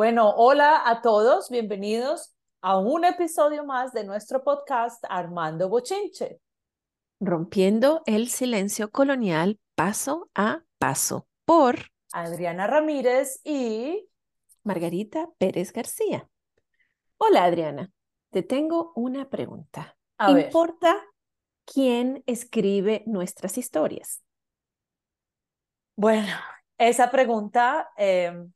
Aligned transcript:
Bueno, 0.00 0.30
hola 0.30 0.88
a 0.88 1.02
todos, 1.02 1.50
bienvenidos 1.50 2.34
a 2.62 2.78
un 2.78 3.04
episodio 3.04 3.66
más 3.66 3.92
de 3.92 4.02
nuestro 4.02 4.42
podcast 4.42 5.04
Armando 5.10 5.68
Bochinche. 5.68 6.40
Rompiendo 7.20 8.00
el 8.06 8.30
silencio 8.30 8.90
colonial 8.90 9.60
paso 9.74 10.30
a 10.34 10.62
paso 10.78 11.28
por 11.44 11.80
Adriana 12.14 12.66
Ramírez 12.66 13.42
y 13.44 14.08
Margarita 14.62 15.28
Pérez 15.36 15.70
García. 15.70 16.26
Hola 17.18 17.44
Adriana, 17.44 17.92
te 18.30 18.42
tengo 18.42 18.94
una 18.96 19.28
pregunta. 19.28 19.98
A 20.16 20.32
ver. 20.32 20.46
¿Importa 20.46 20.96
quién 21.66 22.24
escribe 22.24 23.02
nuestras 23.04 23.58
historias? 23.58 24.22
Bueno, 25.94 26.32
esa 26.78 27.10
pregunta 27.10 27.90
eh, 27.98 28.46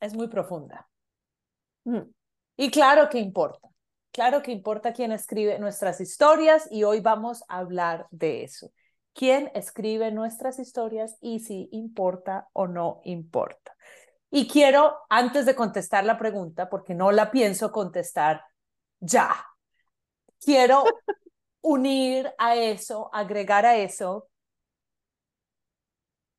es 0.00 0.14
muy 0.14 0.28
profunda. 0.28 0.88
Mm, 1.84 2.02
Y 2.56 2.70
claro 2.70 3.08
que 3.08 3.18
importa. 3.18 3.68
Claro 4.12 4.42
que 4.42 4.52
importa 4.52 4.92
quién 4.92 5.12
escribe 5.12 5.58
nuestras 5.58 6.00
historias 6.00 6.66
y 6.70 6.82
hoy 6.84 7.00
vamos 7.00 7.44
a 7.48 7.58
hablar 7.58 8.06
de 8.10 8.42
eso. 8.42 8.72
¿Quién 9.12 9.50
escribe 9.54 10.10
nuestras 10.12 10.58
historias 10.58 11.16
y 11.20 11.40
si 11.40 11.68
importa 11.72 12.48
o 12.52 12.66
no 12.66 13.00
importa? 13.04 13.76
Y 14.30 14.48
quiero, 14.48 14.96
antes 15.08 15.46
de 15.46 15.54
contestar 15.54 16.04
la 16.04 16.18
pregunta, 16.18 16.68
porque 16.68 16.94
no 16.94 17.12
la 17.12 17.30
pienso 17.30 17.72
contestar 17.72 18.42
ya, 19.00 19.30
quiero 20.40 20.84
unir 21.62 22.32
a 22.38 22.56
eso, 22.56 23.10
agregar 23.12 23.66
a 23.66 23.76
eso 23.76 24.28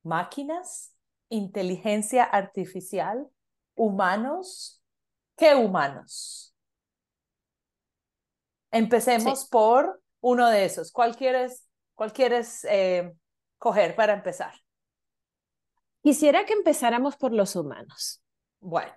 máquinas, 0.04 0.94
inteligencia 1.30 2.24
artificial, 2.24 3.30
humanos, 3.80 4.84
¿qué 5.38 5.56
humanos? 5.56 6.54
Empecemos 8.72 9.48
por 9.48 10.02
uno 10.20 10.50
de 10.50 10.66
esos. 10.66 10.92
¿Cuál 10.92 11.16
quieres, 11.16 11.68
cuál 11.96 12.12
quieres 12.12 12.66
eh, 12.66 13.14
coger 13.58 13.96
para 13.96 14.14
empezar? 14.14 14.54
Quisiera 16.04 16.46
que 16.46 16.54
empezáramos 16.54 17.16
por 17.16 17.32
los 17.32 17.56
humanos. 17.56 18.22
Bueno, 18.60 18.94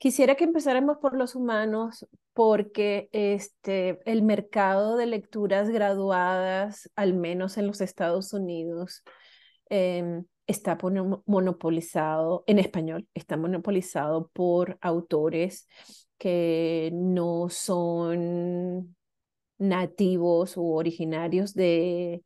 Quisiera 0.00 0.34
que 0.34 0.44
empezáramos 0.44 0.96
por 0.96 1.14
los 1.14 1.34
humanos 1.34 2.06
porque 2.32 3.10
este, 3.12 4.00
el 4.10 4.22
mercado 4.22 4.96
de 4.96 5.04
lecturas 5.04 5.68
graduadas, 5.68 6.90
al 6.96 7.12
menos 7.12 7.58
en 7.58 7.66
los 7.66 7.82
Estados 7.82 8.32
Unidos, 8.32 9.02
em, 9.68 10.24
está 10.50 10.76
monopolizado, 11.26 12.44
en 12.46 12.58
español, 12.58 13.08
está 13.14 13.36
monopolizado 13.36 14.28
por 14.32 14.78
autores 14.80 15.68
que 16.18 16.90
no 16.92 17.48
son 17.48 18.96
nativos 19.58 20.56
u 20.56 20.72
originarios 20.74 21.54
de, 21.54 22.24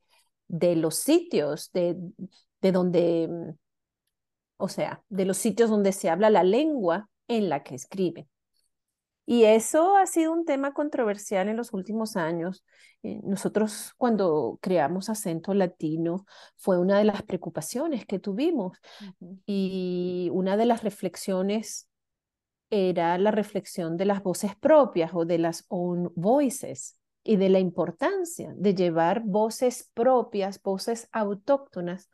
de 0.48 0.77
los 0.77 0.97
sitios 0.97 1.70
de, 1.72 1.97
de 2.61 2.72
donde, 2.72 3.28
o 4.56 4.69
sea, 4.69 5.03
de 5.09 5.25
los 5.25 5.36
sitios 5.36 5.70
donde 5.70 5.92
se 5.92 6.09
habla 6.09 6.31
la 6.31 6.44
lengua 6.44 7.09
en 7.28 7.48
la 7.48 7.62
que 7.62 7.75
escriben. 7.75 8.28
Y 9.27 9.44
eso 9.44 9.97
ha 9.97 10.06
sido 10.06 10.33
un 10.33 10.44
tema 10.44 10.75
controversial 10.75 11.48
en 11.48 11.56
los 11.56 11.72
últimos 11.72 12.17
años. 12.17 12.64
Eh, 13.03 13.20
nosotros 13.22 13.92
cuando 13.97 14.58
creamos 14.61 15.08
acento 15.08 15.55
latino 15.55 16.27
fue 16.56 16.78
una 16.78 16.98
de 16.98 17.05
las 17.05 17.22
preocupaciones 17.22 18.06
que 18.06 18.19
tuvimos 18.19 18.78
y 19.47 20.28
una 20.33 20.56
de 20.56 20.66
las 20.66 20.82
reflexiones 20.82 21.88
era 22.71 23.16
la 23.19 23.31
reflexión 23.31 23.97
de 23.97 24.06
las 24.06 24.22
voces 24.22 24.56
propias 24.56 25.12
o 25.15 25.25
de 25.25 25.38
las 25.38 25.65
own 25.69 26.12
voices 26.16 26.98
y 27.22 27.37
de 27.37 27.48
la 27.48 27.59
importancia 27.60 28.53
de 28.56 28.75
llevar 28.75 29.22
voces 29.25 29.91
propias, 29.94 30.60
voces 30.62 31.09
autóctonas 31.12 32.10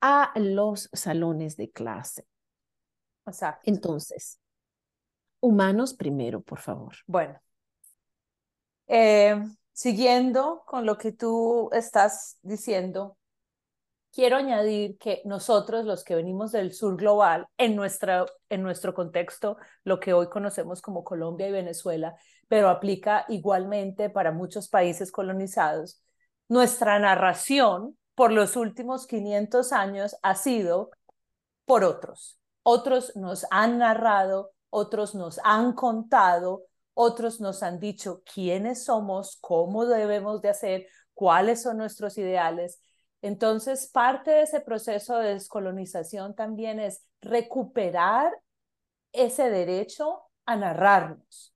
a 0.00 0.32
los 0.36 0.90
salones 0.92 1.56
de 1.56 1.70
clase. 1.70 2.26
exacto. 3.26 3.62
Entonces, 3.64 4.39
humanos 5.40 5.94
primero, 5.94 6.40
por 6.40 6.60
favor. 6.60 6.94
Bueno, 7.06 7.40
eh, 8.86 9.36
siguiendo 9.72 10.62
con 10.66 10.86
lo 10.86 10.96
que 10.98 11.12
tú 11.12 11.70
estás 11.72 12.38
diciendo, 12.42 13.16
quiero 14.12 14.36
añadir 14.36 14.98
que 14.98 15.22
nosotros, 15.24 15.84
los 15.84 16.04
que 16.04 16.14
venimos 16.14 16.52
del 16.52 16.72
sur 16.72 16.96
global, 16.96 17.46
en, 17.56 17.76
nuestra, 17.76 18.26
en 18.48 18.62
nuestro 18.62 18.94
contexto, 18.94 19.56
lo 19.84 20.00
que 20.00 20.12
hoy 20.12 20.28
conocemos 20.28 20.82
como 20.82 21.04
Colombia 21.04 21.48
y 21.48 21.52
Venezuela, 21.52 22.14
pero 22.48 22.68
aplica 22.68 23.24
igualmente 23.28 24.10
para 24.10 24.32
muchos 24.32 24.68
países 24.68 25.12
colonizados, 25.12 26.02
nuestra 26.48 26.98
narración 26.98 27.96
por 28.14 28.32
los 28.32 28.56
últimos 28.56 29.06
500 29.06 29.72
años 29.72 30.16
ha 30.22 30.34
sido 30.34 30.90
por 31.64 31.84
otros. 31.84 32.38
Otros 32.62 33.14
nos 33.16 33.46
han 33.50 33.78
narrado, 33.78 34.50
otros 34.70 35.14
nos 35.14 35.40
han 35.44 35.72
contado, 35.74 36.64
otros 36.94 37.40
nos 37.40 37.62
han 37.62 37.78
dicho 37.80 38.22
quiénes 38.32 38.84
somos, 38.84 39.38
cómo 39.40 39.86
debemos 39.86 40.42
de 40.42 40.50
hacer, 40.50 40.86
cuáles 41.14 41.62
son 41.62 41.78
nuestros 41.78 42.18
ideales. 42.18 42.82
Entonces, 43.22 43.88
parte 43.90 44.30
de 44.30 44.42
ese 44.42 44.60
proceso 44.60 45.18
de 45.18 45.34
descolonización 45.34 46.34
también 46.34 46.80
es 46.80 47.04
recuperar 47.20 48.32
ese 49.12 49.50
derecho 49.50 50.22
a 50.46 50.56
narrarnos. 50.56 51.54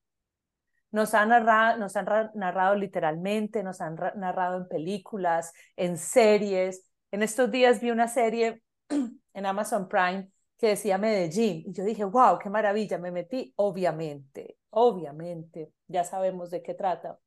Nos 0.90 1.14
han 1.14 1.30
narrado, 1.30 1.78
nos 1.78 1.96
han 1.96 2.06
ra- 2.06 2.30
narrado 2.34 2.76
literalmente, 2.76 3.62
nos 3.62 3.80
han 3.80 3.96
ra- 3.96 4.14
narrado 4.16 4.58
en 4.58 4.68
películas, 4.68 5.52
en 5.76 5.98
series. 5.98 6.88
En 7.10 7.22
estos 7.22 7.50
días 7.50 7.80
vi 7.80 7.90
una 7.90 8.08
serie 8.08 8.62
en 9.34 9.46
Amazon 9.46 9.88
Prime 9.88 10.28
que 10.56 10.68
decía 10.68 10.98
Medellín 10.98 11.64
y 11.66 11.72
yo 11.72 11.84
dije, 11.84 12.04
wow, 12.04 12.38
qué 12.38 12.48
maravilla, 12.48 12.98
me 12.98 13.10
metí, 13.10 13.52
obviamente, 13.56 14.58
obviamente, 14.70 15.72
ya 15.88 16.04
sabemos 16.04 16.50
de 16.50 16.62
qué 16.62 16.74
trata. 16.74 17.18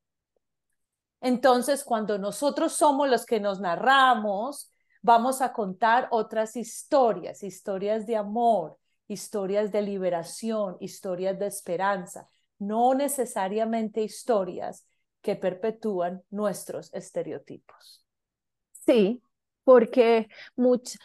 Entonces, 1.21 1.83
cuando 1.83 2.17
nosotros 2.17 2.73
somos 2.73 3.09
los 3.09 3.25
que 3.25 3.39
nos 3.39 3.59
narramos, 3.59 4.71
vamos 5.01 5.41
a 5.41 5.53
contar 5.53 6.07
otras 6.11 6.55
historias, 6.55 7.43
historias 7.43 8.05
de 8.05 8.15
amor, 8.15 8.77
historias 9.07 9.71
de 9.71 9.81
liberación, 9.81 10.77
historias 10.79 11.39
de 11.39 11.47
esperanza, 11.47 12.29
no 12.59 12.93
necesariamente 12.93 14.01
historias 14.01 14.85
que 15.21 15.35
perpetúan 15.35 16.23
nuestros 16.29 16.93
estereotipos. 16.93 18.05
Sí, 18.71 19.21
porque 19.67 20.29
much- 20.55 20.97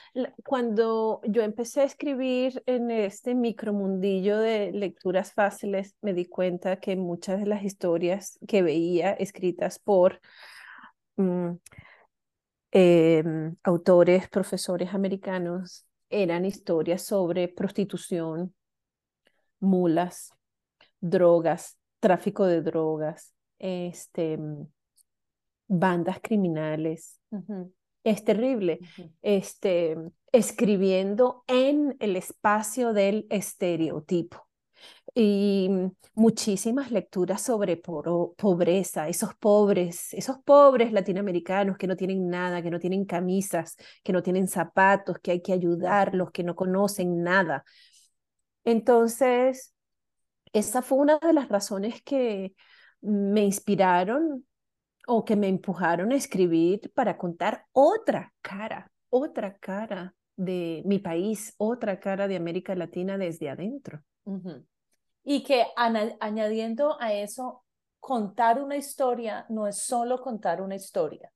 cuando 0.44 1.20
yo 1.24 1.42
empecé 1.42 1.80
a 1.80 1.84
escribir 1.84 2.62
en 2.66 2.92
este 2.92 3.34
micromundillo 3.34 4.38
de 4.38 4.70
lecturas 4.70 5.32
fáciles, 5.32 5.96
me 6.00 6.14
di 6.14 6.26
cuenta 6.26 6.76
que 6.78 6.94
muchas 6.94 7.40
de 7.40 7.46
las 7.46 7.64
historias 7.64 8.38
que 8.46 8.62
veía 8.62 9.14
escritas 9.14 9.80
por 9.80 10.20
mm, 11.16 11.56
em, 12.72 13.56
autores, 13.64 14.28
profesores 14.28 14.94
americanos, 14.94 15.84
eran 16.10 16.44
historias 16.44 17.02
sobre 17.02 17.48
prostitución, 17.48 18.54
mulas, 19.60 20.32
drogas, 21.00 21.78
tráfico 22.00 22.46
de 22.46 22.62
drogas, 22.62 23.34
este, 23.58 24.38
mm, 24.38 24.66
bandas 25.68 26.20
criminales. 26.22 27.18
Ujú, 27.30 27.72
Es 28.04 28.24
terrible. 28.24 28.80
este, 29.22 29.96
escribiendo 30.32 31.44
en 31.46 31.96
el 32.00 32.16
espacio 32.16 32.92
del 32.92 33.26
estereotipo. 33.30 34.48
Y 35.14 35.70
muchísimas 36.14 36.90
lecturas 36.90 37.42
sobre 37.42 37.76
poro- 37.76 38.34
pobreza, 38.36 39.08
esos 39.08 39.34
pobres, 39.34 40.14
esos 40.14 40.38
pobres 40.38 40.92
latinoamericanos 40.92 41.76
que 41.76 41.86
no 41.86 41.96
tienen 41.96 42.28
nada, 42.28 42.62
que 42.62 42.70
no 42.70 42.80
tienen 42.80 43.04
camisas, 43.04 43.76
que 44.02 44.12
no 44.12 44.22
tienen 44.22 44.48
zapatos, 44.48 45.18
que 45.18 45.32
hay 45.32 45.42
que 45.42 45.52
ayudarlos, 45.52 46.30
que 46.30 46.44
no 46.44 46.56
conocen 46.56 47.22
nada. 47.22 47.64
Entonces, 48.64 49.74
esa 50.52 50.82
fue 50.82 50.98
una 50.98 51.18
de 51.18 51.32
las 51.32 51.48
razones 51.48 52.02
que 52.02 52.54
me 53.00 53.44
inspiraron 53.44 54.46
o 55.06 55.24
que 55.24 55.36
me 55.36 55.48
empujaron 55.48 56.12
a 56.12 56.16
escribir 56.16 56.92
para 56.94 57.16
contar 57.16 57.66
otra 57.72 58.32
cara, 58.40 58.90
otra 59.10 59.56
cara 59.58 60.14
de 60.36 60.82
mi 60.86 60.98
país, 60.98 61.54
otra 61.58 62.00
cara 62.00 62.28
de 62.28 62.36
América 62.36 62.74
Latina 62.74 63.18
desde 63.18 63.50
adentro. 63.50 64.02
Y 65.24 65.42
que 65.44 65.66
añadiendo 66.20 67.00
a 67.00 67.12
eso, 67.12 67.64
contar 68.00 68.60
una 68.60 68.76
historia 68.76 69.46
no 69.48 69.66
es 69.66 69.78
solo 69.78 70.20
contar 70.20 70.60
una 70.60 70.74
historia. 70.74 71.30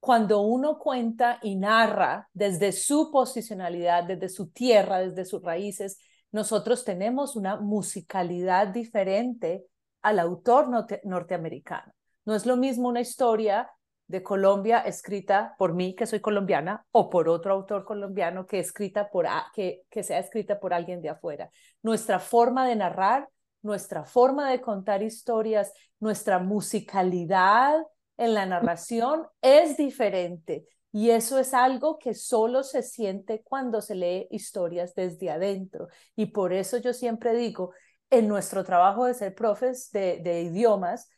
Cuando 0.00 0.40
uno 0.40 0.78
cuenta 0.78 1.38
y 1.42 1.54
narra 1.54 2.28
desde 2.32 2.72
su 2.72 3.10
posicionalidad, 3.12 4.04
desde 4.04 4.28
su 4.28 4.50
tierra, 4.50 4.98
desde 4.98 5.24
sus 5.24 5.42
raíces, 5.42 6.00
nosotros 6.32 6.84
tenemos 6.84 7.36
una 7.36 7.56
musicalidad 7.60 8.66
diferente 8.68 9.64
al 10.02 10.18
autor 10.18 10.68
norteamericano. 11.04 11.92
No 12.24 12.34
es 12.34 12.46
lo 12.46 12.56
mismo 12.56 12.88
una 12.88 13.00
historia 13.00 13.70
de 14.06 14.22
Colombia 14.22 14.80
escrita 14.80 15.54
por 15.58 15.74
mí, 15.74 15.94
que 15.94 16.06
soy 16.06 16.20
colombiana, 16.20 16.84
o 16.92 17.08
por 17.08 17.28
otro 17.28 17.54
autor 17.54 17.84
colombiano 17.84 18.46
que, 18.46 18.58
escrita 18.58 19.10
por, 19.10 19.26
que, 19.54 19.82
que 19.90 20.02
sea 20.02 20.18
escrita 20.18 20.60
por 20.60 20.74
alguien 20.74 21.00
de 21.00 21.08
afuera. 21.08 21.50
Nuestra 21.82 22.18
forma 22.18 22.68
de 22.68 22.76
narrar, 22.76 23.28
nuestra 23.62 24.04
forma 24.04 24.50
de 24.50 24.60
contar 24.60 25.02
historias, 25.02 25.72
nuestra 25.98 26.38
musicalidad 26.38 27.80
en 28.18 28.34
la 28.34 28.44
narración 28.44 29.26
es 29.40 29.76
diferente. 29.76 30.66
Y 30.92 31.10
eso 31.10 31.38
es 31.38 31.54
algo 31.54 31.98
que 31.98 32.12
solo 32.12 32.62
se 32.64 32.82
siente 32.82 33.42
cuando 33.42 33.80
se 33.80 33.94
lee 33.94 34.26
historias 34.30 34.94
desde 34.94 35.30
adentro. 35.30 35.88
Y 36.14 36.26
por 36.26 36.52
eso 36.52 36.76
yo 36.76 36.92
siempre 36.92 37.34
digo, 37.34 37.72
en 38.10 38.28
nuestro 38.28 38.62
trabajo 38.62 39.06
de 39.06 39.14
ser 39.14 39.34
profes 39.34 39.90
de, 39.90 40.20
de 40.22 40.42
idiomas, 40.42 41.08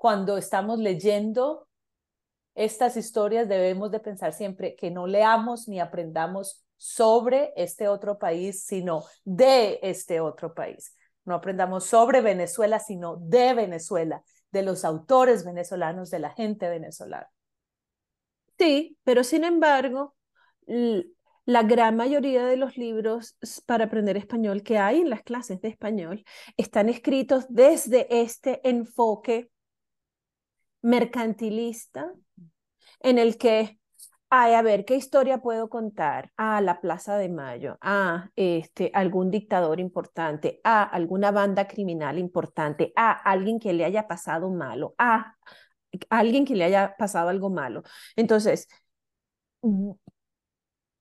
cuando 0.00 0.38
estamos 0.38 0.78
leyendo 0.78 1.68
estas 2.54 2.96
historias 2.96 3.50
debemos 3.50 3.90
de 3.90 4.00
pensar 4.00 4.32
siempre 4.32 4.74
que 4.74 4.90
no 4.90 5.06
leamos 5.06 5.68
ni 5.68 5.78
aprendamos 5.78 6.64
sobre 6.78 7.52
este 7.54 7.86
otro 7.86 8.18
país, 8.18 8.64
sino 8.64 9.04
de 9.24 9.78
este 9.82 10.20
otro 10.20 10.54
país. 10.54 10.96
No 11.26 11.34
aprendamos 11.34 11.84
sobre 11.84 12.22
Venezuela, 12.22 12.78
sino 12.78 13.16
de 13.16 13.52
Venezuela, 13.52 14.24
de 14.50 14.62
los 14.62 14.86
autores 14.86 15.44
venezolanos, 15.44 16.08
de 16.08 16.20
la 16.20 16.30
gente 16.30 16.70
venezolana. 16.70 17.30
Sí, 18.56 18.96
pero 19.04 19.22
sin 19.22 19.44
embargo, 19.44 20.14
la 21.44 21.62
gran 21.62 21.96
mayoría 21.96 22.46
de 22.46 22.56
los 22.56 22.78
libros 22.78 23.36
para 23.66 23.84
aprender 23.84 24.16
español 24.16 24.62
que 24.62 24.78
hay 24.78 25.02
en 25.02 25.10
las 25.10 25.22
clases 25.22 25.60
de 25.60 25.68
español 25.68 26.24
están 26.56 26.88
escritos 26.88 27.44
desde 27.50 28.22
este 28.22 28.66
enfoque 28.66 29.50
mercantilista 30.82 32.12
en 33.00 33.18
el 33.18 33.38
que, 33.38 33.78
ay, 34.30 34.54
a 34.54 34.62
ver, 34.62 34.84
¿qué 34.84 34.96
historia 34.96 35.38
puedo 35.38 35.68
contar? 35.68 36.32
Ah, 36.36 36.60
la 36.60 36.80
Plaza 36.80 37.16
de 37.16 37.28
Mayo, 37.28 37.78
ah, 37.80 38.30
este, 38.36 38.90
algún 38.94 39.30
dictador 39.30 39.80
importante, 39.80 40.60
ah, 40.64 40.82
alguna 40.82 41.30
banda 41.30 41.66
criminal 41.66 42.18
importante, 42.18 42.92
ah, 42.96 43.12
alguien 43.12 43.58
que 43.58 43.72
le 43.72 43.84
haya 43.84 44.06
pasado 44.08 44.50
malo, 44.50 44.94
ah, 44.98 45.34
alguien 46.10 46.44
que 46.44 46.54
le 46.54 46.64
haya 46.64 46.96
pasado 46.96 47.28
algo 47.28 47.50
malo. 47.50 47.82
Entonces, 48.16 48.68
mm, 49.62 49.92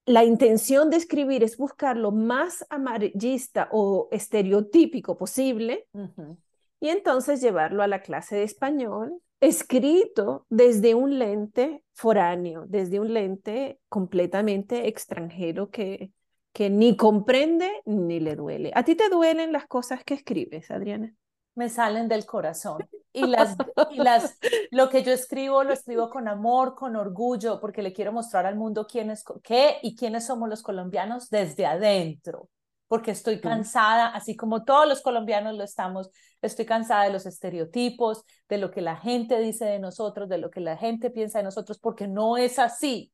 la 0.06 0.24
intención 0.24 0.90
de 0.90 0.98
escribir 0.98 1.44
es 1.44 1.56
buscar 1.56 1.96
lo 1.96 2.12
más 2.12 2.66
amarillista 2.70 3.70
o 3.72 4.08
estereotípico 4.12 5.16
posible 5.16 5.88
y 6.80 6.90
entonces 6.90 7.42
llevarlo 7.42 7.84
a 7.84 7.88
la 7.88 8.02
clase 8.02 8.36
de 8.36 8.44
español 8.44 9.22
escrito 9.42 10.46
desde 10.50 10.96
un 10.96 11.18
lente 11.18 11.84
foráneo, 11.94 12.66
desde 12.68 13.00
un 13.00 13.14
lente 13.14 13.80
completamente 13.88 14.88
extranjero 14.88 15.70
que, 15.70 16.12
que 16.54 16.70
ni 16.70 16.98
comprende 16.98 17.70
ni 17.86 18.20
le 18.20 18.36
duele. 18.36 18.72
¿A 18.76 18.84
ti 18.84 18.96
te 18.96 19.10
duelen 19.10 19.54
las 19.54 19.68
cosas 19.68 20.04
que 20.04 20.14
escribes, 20.14 20.72
Adriana? 20.72 21.14
Me 21.56 21.70
salen 21.70 22.08
del 22.08 22.26
corazón. 22.26 22.88
Y 23.12 23.26
las, 23.26 23.58
y 23.90 23.98
las, 23.98 24.38
lo 24.70 24.88
que 24.88 25.02
yo 25.02 25.12
escribo, 25.12 25.64
lo 25.64 25.74
escribo 25.74 26.12
con 26.12 26.28
amor, 26.28 26.76
con 26.76 26.96
orgullo, 26.96 27.60
porque 27.60 27.82
le 27.82 27.92
quiero 27.92 28.14
mostrar 28.14 28.46
al 28.46 28.56
mundo 28.56 28.86
quién 28.86 29.10
es, 29.10 29.24
qué 29.42 29.78
y 29.82 29.96
quiénes 29.96 30.28
somos 30.28 30.48
los 30.48 30.62
colombianos 30.62 31.28
desde 31.32 31.66
adentro 31.66 32.50
porque 32.90 33.12
estoy 33.12 33.40
cansada, 33.40 34.08
así 34.08 34.36
como 34.36 34.66
todos 34.66 34.88
los 34.88 35.02
colombianos 35.02 35.56
lo 35.56 35.64
estamos, 35.64 36.10
estoy 36.42 36.66
cansada 36.66 37.04
de 37.04 37.12
los 37.12 37.28
estereotipos, 37.28 38.26
de 38.50 38.58
lo 38.58 38.72
que 38.72 38.82
la 38.82 38.98
gente 38.98 39.40
dice 39.40 39.66
de 39.66 39.80
nosotros, 39.80 40.28
de 40.28 40.40
lo 40.40 40.50
que 40.50 40.60
la 40.60 40.76
gente 40.76 41.12
piensa 41.12 41.38
de 41.38 41.44
nosotros, 41.44 41.78
porque 41.78 42.08
no 42.08 42.36
es 42.36 42.58
así. 42.58 43.14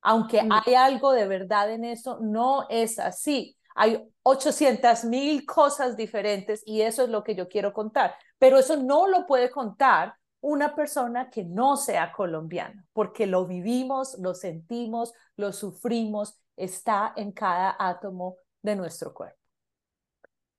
Aunque 0.00 0.42
mm. 0.42 0.50
hay 0.50 0.74
algo 0.74 1.12
de 1.12 1.28
verdad 1.28 1.70
en 1.70 1.84
eso, 1.84 2.20
no 2.22 2.66
es 2.70 2.98
así. 2.98 3.56
Hay 3.74 4.02
800 4.22 5.04
mil 5.04 5.44
cosas 5.44 5.94
diferentes 5.94 6.62
y 6.64 6.80
eso 6.80 7.04
es 7.04 7.10
lo 7.10 7.22
que 7.22 7.34
yo 7.34 7.48
quiero 7.48 7.74
contar. 7.74 8.14
Pero 8.38 8.58
eso 8.58 8.78
no 8.78 9.08
lo 9.08 9.26
puede 9.26 9.50
contar 9.50 10.14
una 10.40 10.74
persona 10.74 11.28
que 11.28 11.44
no 11.44 11.76
sea 11.76 12.12
colombiana, 12.12 12.86
porque 12.94 13.26
lo 13.26 13.46
vivimos, 13.46 14.18
lo 14.18 14.34
sentimos, 14.34 15.12
lo 15.36 15.52
sufrimos, 15.52 16.38
está 16.56 17.12
en 17.14 17.30
cada 17.32 17.76
átomo 17.78 18.36
de 18.62 18.76
nuestro 18.76 19.12
cuerpo. 19.12 19.38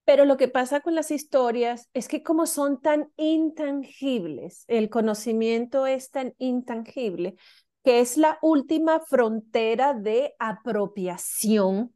Pero 0.06 0.26
lo 0.26 0.36
que 0.36 0.50
pasa 0.50 0.82
con 0.82 0.96
las 0.96 1.12
historias 1.12 1.90
es 1.94 2.08
que 2.08 2.24
como 2.24 2.46
son 2.46 2.82
tan 2.82 3.12
intangibles, 3.16 4.66
el 4.68 4.90
conocimiento 4.90 5.88
es 5.88 6.12
tan 6.12 6.34
intangible, 6.38 7.36
que 7.84 8.02
es 8.02 8.18
la 8.18 8.38
última 8.42 9.00
frontera 9.00 9.94
de 9.94 10.36
apropiación 10.40 11.96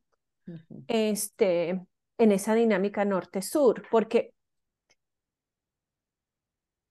este, 0.88 1.86
en 2.18 2.32
esa 2.32 2.56
dinámica 2.56 3.04
norte-sur, 3.04 3.84
porque 3.92 4.34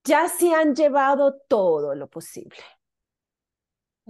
ya 0.03 0.29
se 0.29 0.53
han 0.53 0.75
llevado 0.75 1.41
todo 1.47 1.95
lo 1.95 2.07
posible. 2.07 2.57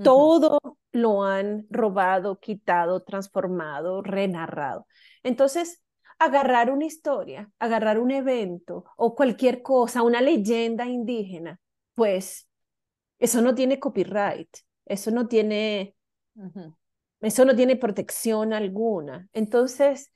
Todo 0.03 0.59
lo 0.91 1.23
han 1.23 1.65
robado, 1.69 2.39
quitado, 2.39 3.03
transformado, 3.03 4.01
renarrado. 4.01 4.87
Entonces, 5.23 5.81
agarrar 6.19 6.71
una 6.71 6.85
historia, 6.85 7.51
agarrar 7.59 7.99
un 7.99 8.11
evento 8.11 8.85
o 8.95 9.15
cualquier 9.15 9.61
cosa, 9.61 10.01
una 10.03 10.21
leyenda 10.21 10.85
indígena, 10.85 11.59
pues 11.95 12.47
eso 13.19 13.41
no 13.41 13.55
tiene 13.55 13.79
copyright, 13.79 14.49
eso 14.85 15.11
no 15.11 15.27
tiene, 15.27 15.95
eso 17.21 17.45
no 17.45 17.55
tiene 17.55 17.75
protección 17.75 18.53
alguna. 18.53 19.29
Entonces, 19.33 20.11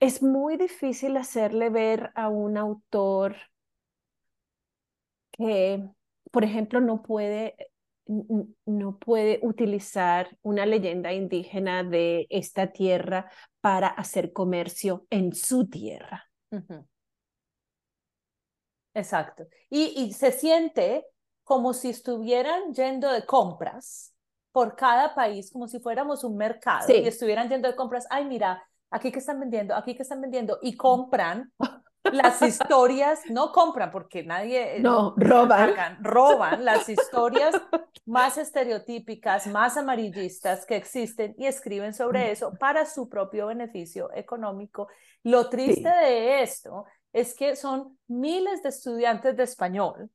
es 0.00 0.22
muy 0.22 0.56
difícil 0.56 1.16
hacerle 1.16 1.70
ver 1.70 2.12
a 2.14 2.28
un 2.28 2.56
autor 2.56 3.36
que, 5.32 5.88
por 6.30 6.44
ejemplo, 6.44 6.80
no 6.80 7.02
puede 7.02 7.56
no 8.06 8.98
puede 8.98 9.40
utilizar 9.42 10.36
una 10.42 10.64
leyenda 10.64 11.12
indígena 11.12 11.82
de 11.82 12.26
esta 12.30 12.72
tierra 12.72 13.30
para 13.60 13.88
hacer 13.88 14.32
comercio 14.32 15.06
en 15.10 15.34
su 15.34 15.68
tierra. 15.68 16.28
Exacto. 18.94 19.46
Y, 19.68 20.12
se 20.12 20.32
siente 20.32 21.04
como 21.44 21.72
si 21.74 21.90
estuvieran 21.90 22.72
yendo 22.72 23.12
de 23.12 23.26
compras 23.26 24.14
por 24.52 24.74
cada 24.74 25.14
país, 25.14 25.50
como 25.50 25.68
si 25.68 25.80
fuéramos 25.80 26.24
un 26.24 26.36
mercado 26.36 26.92
y 26.92 27.06
estuvieran 27.06 27.48
yendo 27.48 27.68
de 27.68 27.76
compras. 27.76 28.06
Ay, 28.08 28.24
mira, 28.24 28.66
aquí 28.90 29.12
que 29.12 29.18
están 29.18 29.38
vendiendo, 29.38 29.74
aquí 29.74 29.94
que 29.94 30.02
están 30.02 30.20
vendiendo 30.20 30.58
y 30.62 30.76
compran 30.76 31.52
las 32.12 32.42
historias, 32.42 33.20
no 33.30 33.52
compran 33.52 33.90
porque 33.90 34.22
nadie... 34.22 34.76
Eh, 34.76 34.80
no, 34.80 35.14
roban. 35.16 35.98
roban 36.00 36.64
las 36.64 36.88
historias 36.88 37.54
más 38.04 38.38
estereotípicas, 38.38 39.46
más 39.46 39.76
amarillistas 39.76 40.66
que 40.66 40.76
existen 40.76 41.34
y 41.38 41.46
escriben 41.46 41.94
sobre 41.94 42.30
eso 42.30 42.52
para 42.58 42.86
su 42.86 43.08
propio 43.08 43.48
beneficio 43.48 44.10
económico. 44.14 44.88
Lo 45.22 45.48
triste 45.48 45.88
de 45.88 46.42
esto 46.42 46.84
es 47.12 47.34
que 47.34 47.56
son 47.56 47.98
miles 48.06 48.62
de 48.62 48.68
estudiantes 48.68 49.36
de 49.36 49.42
español 49.42 50.10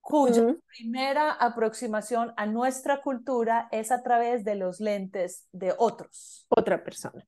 cuya 0.00 0.56
primera 0.74 1.32
aproximación 1.32 2.32
a 2.38 2.46
nuestra 2.46 3.02
cultura 3.02 3.68
es 3.70 3.90
a 3.90 4.02
través 4.02 4.42
de 4.42 4.54
los 4.54 4.80
lentes 4.80 5.46
de 5.52 5.74
otros. 5.76 6.46
Otra 6.48 6.82
persona 6.82 7.26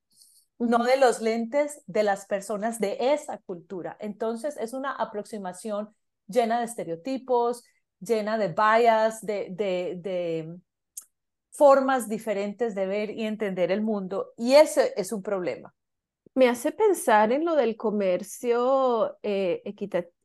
no 0.61 0.83
de 0.83 0.97
los 0.97 1.21
lentes 1.21 1.81
de 1.87 2.03
las 2.03 2.25
personas 2.25 2.79
de 2.79 2.97
esa 2.99 3.39
cultura. 3.39 3.97
Entonces 3.99 4.57
es 4.57 4.73
una 4.73 4.91
aproximación 4.91 5.93
llena 6.27 6.59
de 6.59 6.65
estereotipos, 6.65 7.63
llena 7.99 8.37
de 8.37 8.49
bias, 8.49 9.25
de, 9.25 9.49
de, 9.51 10.55
formas 11.49 12.07
diferentes 12.07 12.75
de 12.75 12.85
ver 12.85 13.09
y 13.09 13.23
entender 13.23 13.71
el 13.71 13.81
mundo. 13.81 14.33
Y 14.37 14.53
ese 14.53 14.93
es 14.95 15.11
un 15.11 15.21
problema. 15.21 15.73
Me 16.33 16.47
hace 16.47 16.71
pensar 16.71 17.31
en 17.33 17.43
lo 17.43 17.55
del 17.55 17.75
comercio 17.75 19.17
eh, 19.21 19.61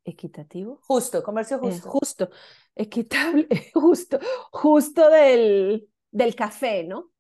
equitativo. 0.05 0.81
Justo, 0.83 1.23
comercio 1.23 1.57
eh, 1.57 1.61
justo. 1.61 1.91
justo, 1.91 2.31
equitable, 2.75 3.49
justo, 3.75 4.21
justo 4.53 5.11
del, 5.11 5.89
del 6.11 6.35
café, 6.37 6.85
¿no? 6.85 7.11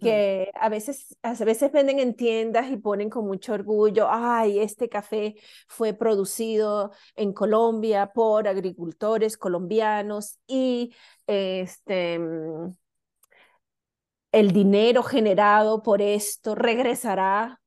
Que 0.00 0.50
a 0.54 0.68
veces, 0.68 1.16
a 1.22 1.32
veces 1.32 1.70
venden 1.70 2.00
en 2.00 2.14
tiendas 2.14 2.70
y 2.70 2.76
ponen 2.76 3.08
con 3.08 3.26
mucho 3.26 3.52
orgullo, 3.52 4.08
ay, 4.10 4.58
este 4.58 4.88
café 4.88 5.36
fue 5.68 5.94
producido 5.94 6.92
en 7.14 7.32
Colombia 7.32 8.10
por 8.12 8.48
agricultores 8.48 9.36
colombianos 9.36 10.38
y 10.46 10.92
este, 11.26 12.18
mm, 12.18 12.76
el 14.32 14.52
dinero 14.52 15.02
generado 15.04 15.82
por 15.82 16.02
esto 16.02 16.56
regresará 16.56 17.60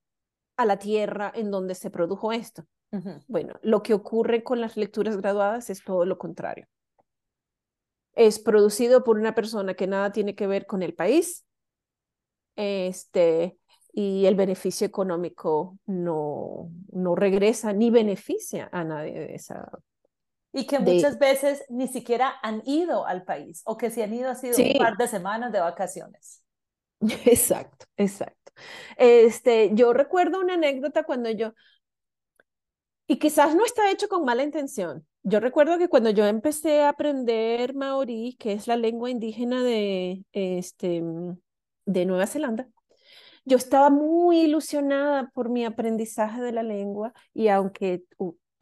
a 0.57 0.65
la 0.65 0.77
tierra 0.77 1.31
en 1.33 1.51
donde 1.51 1.73
se 1.73 1.89
produjo 1.89 2.33
esto. 2.33 2.65
Bueno, 3.27 3.53
lo 3.61 3.81
que 3.81 3.93
ocurre 3.93 4.43
con 4.43 4.59
las 4.59 4.75
lecturas 4.75 5.15
graduadas 5.15 5.69
es 5.69 5.83
todo 5.83 6.05
lo 6.05 6.17
contrario. 6.17 6.67
Es 8.13 8.39
producido 8.39 9.03
por 9.03 9.17
una 9.17 9.35
persona 9.35 9.75
que 9.75 9.88
nada 9.88 10.11
tiene 10.11 10.35
que 10.35 10.47
ver 10.47 10.65
con 10.65 10.81
el 10.83 10.95
país, 10.95 11.45
este, 12.56 13.58
y 13.94 14.25
el 14.25 14.36
beneficio 14.36 14.86
económico 14.86 15.77
no, 15.86 16.70
no 16.91 17.15
regresa 17.15 17.74
ni 17.74 17.89
beneficia 17.89 18.70
a 18.72 18.84
nadie 18.84 19.20
de 19.20 19.36
esa. 19.36 19.70
Y 20.53 20.65
que 20.65 20.79
muchas 20.79 21.20
veces 21.20 21.63
ni 21.70 21.88
siquiera 21.88 22.34
han 22.41 22.62
ido 22.65 23.06
al 23.06 23.24
país, 23.24 23.62
o 23.65 23.77
que 23.77 23.91
si 23.91 24.01
han 24.01 24.13
ido 24.13 24.29
ha 24.29 24.36
sido 24.36 24.58
un 24.58 24.77
par 24.77 24.98
de 24.98 25.08
semanas 25.08 25.51
de 25.51 25.60
vacaciones. 25.60 26.44
Exacto, 27.25 27.86
exacto. 27.96 28.51
Este, 28.98 29.72
yo 29.74 29.94
recuerdo 29.94 30.41
una 30.41 30.56
anécdota 30.56 31.03
cuando 31.03 31.29
yo, 31.29 31.53
y 33.08 33.18
quizás 33.18 33.56
no 33.56 33.65
está 33.65 33.89
hecho 33.89 34.08
con 34.10 34.25
mala 34.25 34.44
intención. 34.44 35.08
Yo 35.24 35.39
recuerdo 35.39 35.77
que 35.77 35.88
cuando 35.88 36.10
yo 36.10 36.25
empecé 36.25 36.82
a 36.82 36.89
aprender 36.89 37.74
maorí, 37.74 38.36
que 38.39 38.53
es 38.53 38.68
la 38.68 38.75
lengua 38.75 39.10
indígena 39.10 39.63
de, 39.63 40.25
este, 40.32 41.03
de 41.89 42.05
Nueva 42.05 42.27
Zelanda, 42.27 42.67
yo 43.46 43.58
estaba 43.58 43.89
muy 43.89 44.41
ilusionada 44.41 45.31
por 45.34 45.50
mi 45.50 45.65
aprendizaje 45.65 46.41
de 46.41 46.51
la 46.51 46.62
lengua 46.62 47.13
y 47.34 47.48
aunque 47.48 48.03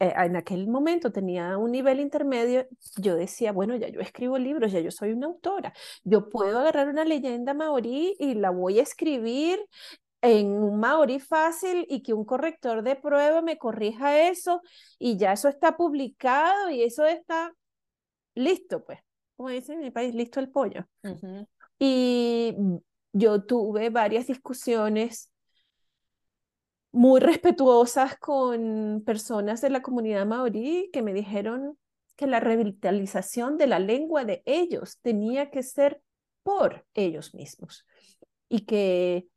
eh, 0.00 0.14
en 0.16 0.36
aquel 0.36 0.66
momento 0.66 1.12
tenía 1.12 1.58
un 1.58 1.72
nivel 1.72 2.00
intermedio, 2.00 2.66
yo 2.96 3.16
decía, 3.16 3.52
bueno, 3.52 3.76
ya 3.76 3.88
yo 3.88 4.00
escribo 4.00 4.38
libros, 4.38 4.72
ya 4.72 4.80
yo 4.80 4.90
soy 4.90 5.12
una 5.12 5.26
autora, 5.26 5.74
yo 6.04 6.30
puedo 6.30 6.58
agarrar 6.58 6.88
una 6.88 7.04
leyenda 7.04 7.52
maorí 7.52 8.16
y 8.18 8.34
la 8.34 8.50
voy 8.50 8.78
a 8.78 8.82
escribir 8.82 9.60
en 10.22 10.48
un 10.48 10.80
maorí 10.80 11.20
fácil 11.20 11.84
y 11.88 12.02
que 12.02 12.14
un 12.14 12.24
corrector 12.24 12.82
de 12.82 12.96
prueba 12.96 13.42
me 13.42 13.58
corrija 13.58 14.28
eso 14.28 14.62
y 14.98 15.18
ya 15.18 15.32
eso 15.34 15.48
está 15.48 15.76
publicado 15.76 16.70
y 16.70 16.82
eso 16.82 17.04
está 17.04 17.52
listo, 18.34 18.84
pues, 18.84 19.00
como 19.36 19.50
dicen 19.50 19.76
en 19.76 19.84
mi 19.84 19.90
país, 19.90 20.14
listo 20.14 20.40
el 20.40 20.50
pollo. 20.50 20.86
Y 21.78 22.56
yo 23.18 23.42
tuve 23.42 23.90
varias 23.90 24.26
discusiones 24.26 25.30
muy 26.92 27.20
respetuosas 27.20 28.16
con 28.18 29.02
personas 29.04 29.60
de 29.60 29.70
la 29.70 29.82
comunidad 29.82 30.26
maorí 30.26 30.90
que 30.92 31.02
me 31.02 31.12
dijeron 31.12 31.78
que 32.16 32.26
la 32.26 32.40
revitalización 32.40 33.58
de 33.58 33.66
la 33.66 33.78
lengua 33.78 34.24
de 34.24 34.42
ellos 34.46 34.98
tenía 35.02 35.50
que 35.50 35.62
ser 35.62 36.00
por 36.42 36.86
ellos 36.94 37.34
mismos 37.34 37.86
y 38.48 38.64
que 38.64 39.28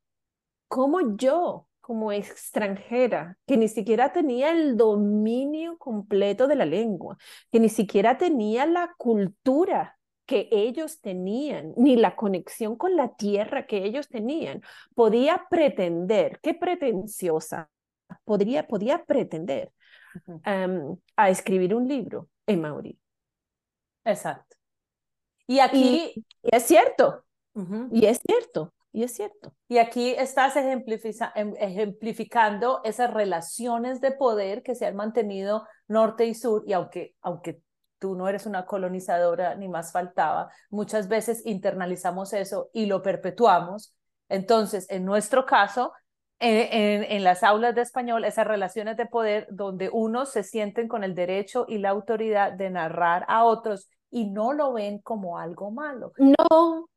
como 0.67 1.17
yo, 1.17 1.67
como 1.81 2.13
extranjera, 2.13 3.38
que 3.45 3.57
ni 3.57 3.67
siquiera 3.67 4.13
tenía 4.13 4.51
el 4.51 4.77
dominio 4.77 5.77
completo 5.77 6.47
de 6.47 6.55
la 6.55 6.65
lengua, 6.65 7.17
que 7.51 7.59
ni 7.59 7.67
siquiera 7.67 8.17
tenía 8.17 8.65
la 8.65 8.93
cultura 8.97 10.00
que 10.25 10.47
ellos 10.51 11.01
tenían, 11.01 11.73
ni 11.77 11.95
la 11.95 12.15
conexión 12.15 12.75
con 12.75 12.95
la 12.95 13.15
tierra 13.15 13.65
que 13.65 13.83
ellos 13.83 14.07
tenían, 14.07 14.61
podía 14.95 15.47
pretender, 15.49 16.39
qué 16.41 16.53
pretenciosa, 16.53 17.69
podría, 18.23 18.67
podía 18.67 19.05
pretender 19.05 19.71
a 21.15 21.29
escribir 21.29 21.75
un 21.75 21.87
libro 21.87 22.29
en 22.45 22.61
maorí. 22.61 22.99
Exacto. 24.03 24.57
Y 25.47 25.59
aquí... 25.59 26.13
Y, 26.15 26.25
es 26.43 26.63
cierto, 26.63 27.23
y 27.91 28.05
es 28.05 28.19
cierto, 28.25 28.73
y 28.93 29.03
es 29.03 29.13
cierto. 29.13 29.53
Y 29.67 29.77
aquí 29.77 30.11
estás 30.17 30.55
em, 30.55 31.53
ejemplificando 31.59 32.81
esas 32.83 33.13
relaciones 33.13 34.01
de 34.01 34.11
poder 34.11 34.63
que 34.63 34.75
se 34.75 34.85
han 34.85 34.95
mantenido 34.95 35.67
norte 35.87 36.25
y 36.25 36.33
sur, 36.33 36.63
y 36.65 36.73
aunque, 36.73 37.15
aunque 37.21 37.61
tú 38.01 38.15
no 38.15 38.27
eres 38.27 38.48
una 38.48 38.65
colonizadora, 38.65 39.53
ni 39.53 39.67
más 39.67 39.91
faltaba. 39.91 40.51
Muchas 40.72 41.08
veces 41.08 41.46
internalizamos 41.46 42.34
eso 42.34 42.72
y 42.74 42.88
lo 42.88 43.03
perpetuamos. 43.03 43.93
Entonces, 44.27 44.89
en 44.89 45.05
nuestro 45.05 45.46
caso, 45.46 45.93
en, 46.39 47.03
en, 47.03 47.24
las 47.24 47.43
aulas 47.43 47.75
de 47.75 47.81
español, 47.81 48.25
esas 48.25 48.48
relaciones 48.48 48.98
de 48.98 49.05
poder 49.05 49.48
donde 49.51 49.91
unos 49.93 50.29
se 50.29 50.41
sienten 50.41 50.88
con 50.88 51.03
el 51.03 51.13
derecho 51.13 51.65
y 51.67 51.77
la 51.77 51.89
autoridad 51.91 52.53
de 52.53 52.72
narrar 52.72 53.24
a 53.27 53.43
otros 53.43 53.88
y 54.10 54.25
no 54.25 54.51
lo 54.51 54.74
ven 54.74 54.98
como 55.00 55.38
algo 55.38 55.70
malo. 55.70 56.12
No. 56.17 56.89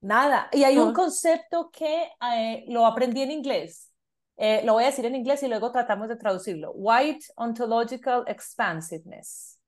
Nada. 0.00 0.48
Y 0.52 0.62
hay 0.62 0.78
un 0.78 0.92
concepto 0.92 1.70
que 1.72 2.08
eh, 2.34 2.64
lo 2.68 2.86
aprendí 2.86 3.22
en 3.22 3.32
inglés. 3.32 3.90
Eh, 4.36 4.62
lo 4.64 4.74
voy 4.74 4.84
a 4.84 4.86
decir 4.86 5.06
en 5.06 5.16
inglés 5.16 5.42
y 5.42 5.48
luego 5.48 5.72
tratamos 5.72 6.08
de 6.08 6.16
traducirlo. 6.16 6.70
White 6.72 7.26
ontological 7.34 8.22
expansiveness 8.28 9.58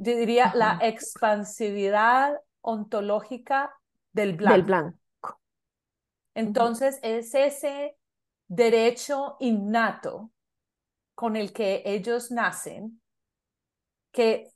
yo 0.00 0.16
diría 0.16 0.50
la 0.54 0.78
expansividad 0.80 2.40
ontológica 2.62 3.74
del 4.12 4.34
blanco. 4.34 4.54
Del 4.54 4.64
blanco. 4.64 5.40
Entonces, 6.34 6.98
es 7.02 7.34
ese 7.34 7.98
derecho 8.48 9.36
innato 9.40 10.30
con 11.14 11.36
el 11.36 11.52
que 11.52 11.82
ellos 11.84 12.30
nacen, 12.30 13.02
que 14.10 14.50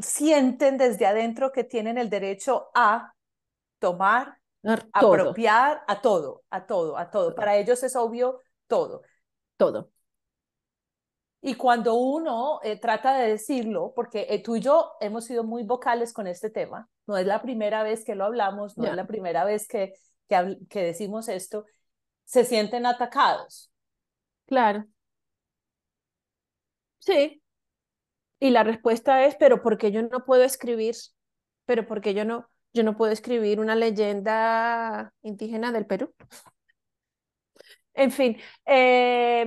sienten 0.00 0.78
desde 0.78 1.06
adentro 1.06 1.50
que 1.50 1.64
tienen 1.64 1.98
el 1.98 2.08
derecho 2.08 2.68
a 2.72 3.12
tomar, 3.80 4.38
apropiar 4.92 5.82
a 5.88 6.00
todo, 6.00 6.44
a 6.50 6.66
todo, 6.66 6.96
a 6.96 7.10
todo. 7.10 7.34
Para 7.34 7.56
ellos 7.56 7.82
es 7.82 7.96
obvio 7.96 8.40
todo. 8.68 9.02
Todo. 9.56 9.90
Y 11.46 11.56
cuando 11.56 11.96
uno 11.96 12.58
eh, 12.62 12.80
trata 12.80 13.18
de 13.18 13.28
decirlo, 13.28 13.92
porque 13.94 14.26
eh, 14.30 14.42
tú 14.42 14.56
y 14.56 14.60
yo 14.60 14.92
hemos 14.98 15.26
sido 15.26 15.44
muy 15.44 15.62
vocales 15.62 16.14
con 16.14 16.26
este 16.26 16.48
tema, 16.48 16.88
no 17.06 17.18
es 17.18 17.26
la 17.26 17.42
primera 17.42 17.82
vez 17.82 18.02
que 18.02 18.14
lo 18.14 18.24
hablamos, 18.24 18.78
no 18.78 18.86
es 18.86 18.94
la 18.94 19.06
primera 19.06 19.44
vez 19.44 19.68
que, 19.68 19.92
que, 20.26 20.56
que 20.70 20.82
decimos 20.82 21.28
esto, 21.28 21.66
se 22.24 22.46
sienten 22.46 22.86
atacados. 22.86 23.70
Claro. 24.46 24.86
Sí. 27.00 27.42
Y 28.40 28.48
la 28.48 28.64
respuesta 28.64 29.26
es, 29.26 29.36
pero 29.36 29.60
¿por 29.60 29.76
qué 29.76 29.92
yo 29.92 30.00
no 30.00 30.24
puedo 30.24 30.44
escribir? 30.44 30.94
Pero 31.66 31.86
¿por 31.86 32.00
qué 32.00 32.14
yo 32.14 32.24
no, 32.24 32.48
yo 32.72 32.84
no 32.84 32.96
puedo 32.96 33.12
escribir 33.12 33.60
una 33.60 33.74
leyenda 33.74 35.12
indígena 35.20 35.72
del 35.72 35.84
Perú? 35.84 36.14
En 37.96 38.10
fin. 38.10 38.36
Eh, 38.66 39.46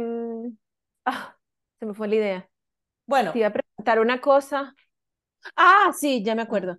se 1.80 1.86
me 1.86 1.94
fue 1.94 2.08
la 2.08 2.16
idea. 2.16 2.50
Bueno. 3.06 3.32
Te 3.32 3.40
iba 3.40 3.48
a 3.48 3.54
preguntar 3.54 4.00
una 4.00 4.20
cosa. 4.22 4.76
Ah, 5.56 5.92
sí, 5.98 6.24
ya 6.24 6.36
me 6.36 6.42
acuerdo. 6.42 6.78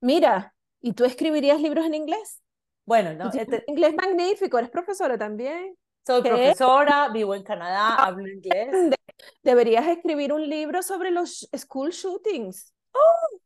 Mira, 0.00 0.54
¿y 0.80 0.94
tú 0.94 1.04
escribirías 1.04 1.60
libros 1.60 1.86
en 1.86 1.94
inglés? 1.94 2.42
Bueno, 2.84 3.14
no. 3.14 3.30
Este... 3.32 3.64
Inglés 3.68 3.94
magnífico, 3.94 4.58
eres 4.58 4.70
profesora 4.70 5.16
también. 5.16 5.76
Soy 6.04 6.22
profesora, 6.22 7.08
vivo 7.10 7.34
en 7.34 7.44
Canadá, 7.44 7.94
ah, 7.96 8.06
hablo 8.06 8.26
inglés. 8.26 8.96
deberías 9.44 9.86
escribir 9.86 10.32
un 10.32 10.48
libro 10.48 10.82
sobre 10.82 11.12
los 11.12 11.48
school 11.56 11.90
shootings. 11.90 12.74
¡Oh! 12.92 13.38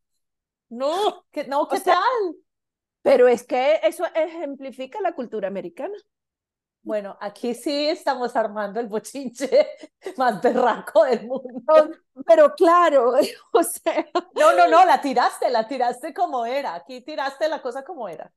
No, 0.70 1.26
que, 1.30 1.46
no, 1.46 1.68
¿qué 1.68 1.80
tal? 1.80 1.96
Pero 3.02 3.28
es 3.28 3.44
que 3.44 3.80
eso 3.82 4.04
ejemplifica 4.14 5.00
la 5.00 5.14
cultura 5.14 5.48
americana. 5.48 5.96
Bueno, 6.86 7.16
aquí 7.20 7.52
sí 7.52 7.88
estamos 7.88 8.36
armando 8.36 8.78
el 8.78 8.86
bochinche 8.86 9.66
más 10.16 10.40
berraco 10.40 11.02
del 11.02 11.26
mundo. 11.26 11.90
pero 12.24 12.54
claro, 12.54 13.12
o 13.52 13.62
sea. 13.64 14.06
No, 14.36 14.52
no, 14.52 14.68
no, 14.68 14.84
la 14.84 15.00
tiraste, 15.00 15.50
la 15.50 15.66
tiraste 15.66 16.14
como 16.14 16.46
era. 16.46 16.76
Aquí 16.76 17.00
tiraste 17.00 17.48
la 17.48 17.60
cosa 17.60 17.82
como 17.82 18.08
era. 18.08 18.32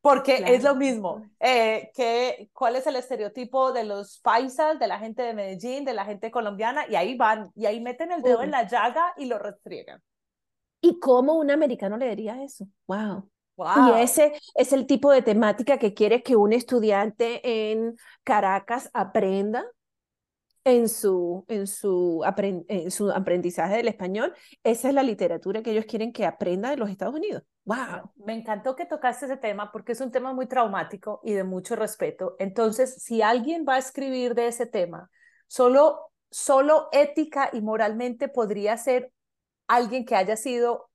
Porque 0.00 0.42
es 0.44 0.64
lo 0.64 0.74
mismo. 0.74 1.24
Eh, 1.38 1.92
que, 1.94 2.50
¿Cuál 2.52 2.74
es 2.74 2.88
el 2.88 2.96
estereotipo 2.96 3.70
de 3.70 3.84
los 3.84 4.18
paisas, 4.18 4.80
de 4.80 4.88
la 4.88 4.98
gente 4.98 5.22
de 5.22 5.34
Medellín, 5.34 5.84
de 5.84 5.94
la 5.94 6.04
gente 6.04 6.32
colombiana? 6.32 6.84
Y 6.88 6.96
ahí 6.96 7.16
van, 7.16 7.52
y 7.54 7.66
ahí 7.66 7.80
meten 7.80 8.10
el 8.10 8.20
dedo 8.20 8.42
en 8.42 8.50
la 8.50 8.66
llaga 8.66 9.14
y 9.16 9.26
lo 9.26 9.38
restriegan. 9.38 10.02
¿Y 10.80 10.98
cómo 10.98 11.34
un 11.34 11.52
americano 11.52 11.96
le 11.96 12.08
diría 12.08 12.42
eso? 12.42 12.66
¡Wow! 12.88 13.30
Y 13.64 14.00
ese 14.00 14.32
es 14.54 14.72
el 14.72 14.86
tipo 14.86 15.10
de 15.10 15.22
temática 15.22 15.78
que 15.78 15.94
quiere 15.94 16.22
que 16.22 16.36
un 16.36 16.52
estudiante 16.52 17.70
en 17.72 17.96
Caracas 18.24 18.90
aprenda 18.92 19.64
en 20.64 20.88
su, 20.88 21.44
en 21.48 21.66
su, 21.66 22.22
en 22.68 22.90
su 22.90 23.10
aprendizaje 23.10 23.76
del 23.76 23.88
español. 23.88 24.34
Esa 24.62 24.88
es 24.88 24.94
la 24.94 25.02
literatura 25.02 25.62
que 25.62 25.72
ellos 25.72 25.86
quieren 25.86 26.12
que 26.12 26.24
aprenda 26.24 26.70
de 26.70 26.76
los 26.76 26.90
Estados 26.90 27.14
Unidos. 27.14 27.42
¡Wow! 27.64 28.12
Me 28.16 28.34
encantó 28.34 28.74
que 28.76 28.86
tocaste 28.86 29.26
ese 29.26 29.36
tema 29.36 29.70
porque 29.72 29.92
es 29.92 30.00
un 30.00 30.10
tema 30.10 30.32
muy 30.32 30.46
traumático 30.46 31.20
y 31.24 31.32
de 31.32 31.44
mucho 31.44 31.76
respeto. 31.76 32.36
Entonces, 32.38 33.02
si 33.02 33.22
alguien 33.22 33.64
va 33.68 33.74
a 33.74 33.78
escribir 33.78 34.34
de 34.34 34.48
ese 34.48 34.66
tema, 34.66 35.10
solo, 35.46 36.12
solo 36.30 36.88
ética 36.92 37.50
y 37.52 37.60
moralmente 37.60 38.28
podría 38.28 38.76
ser 38.76 39.12
alguien 39.66 40.04
que 40.04 40.16
haya 40.16 40.36
sido 40.36 40.90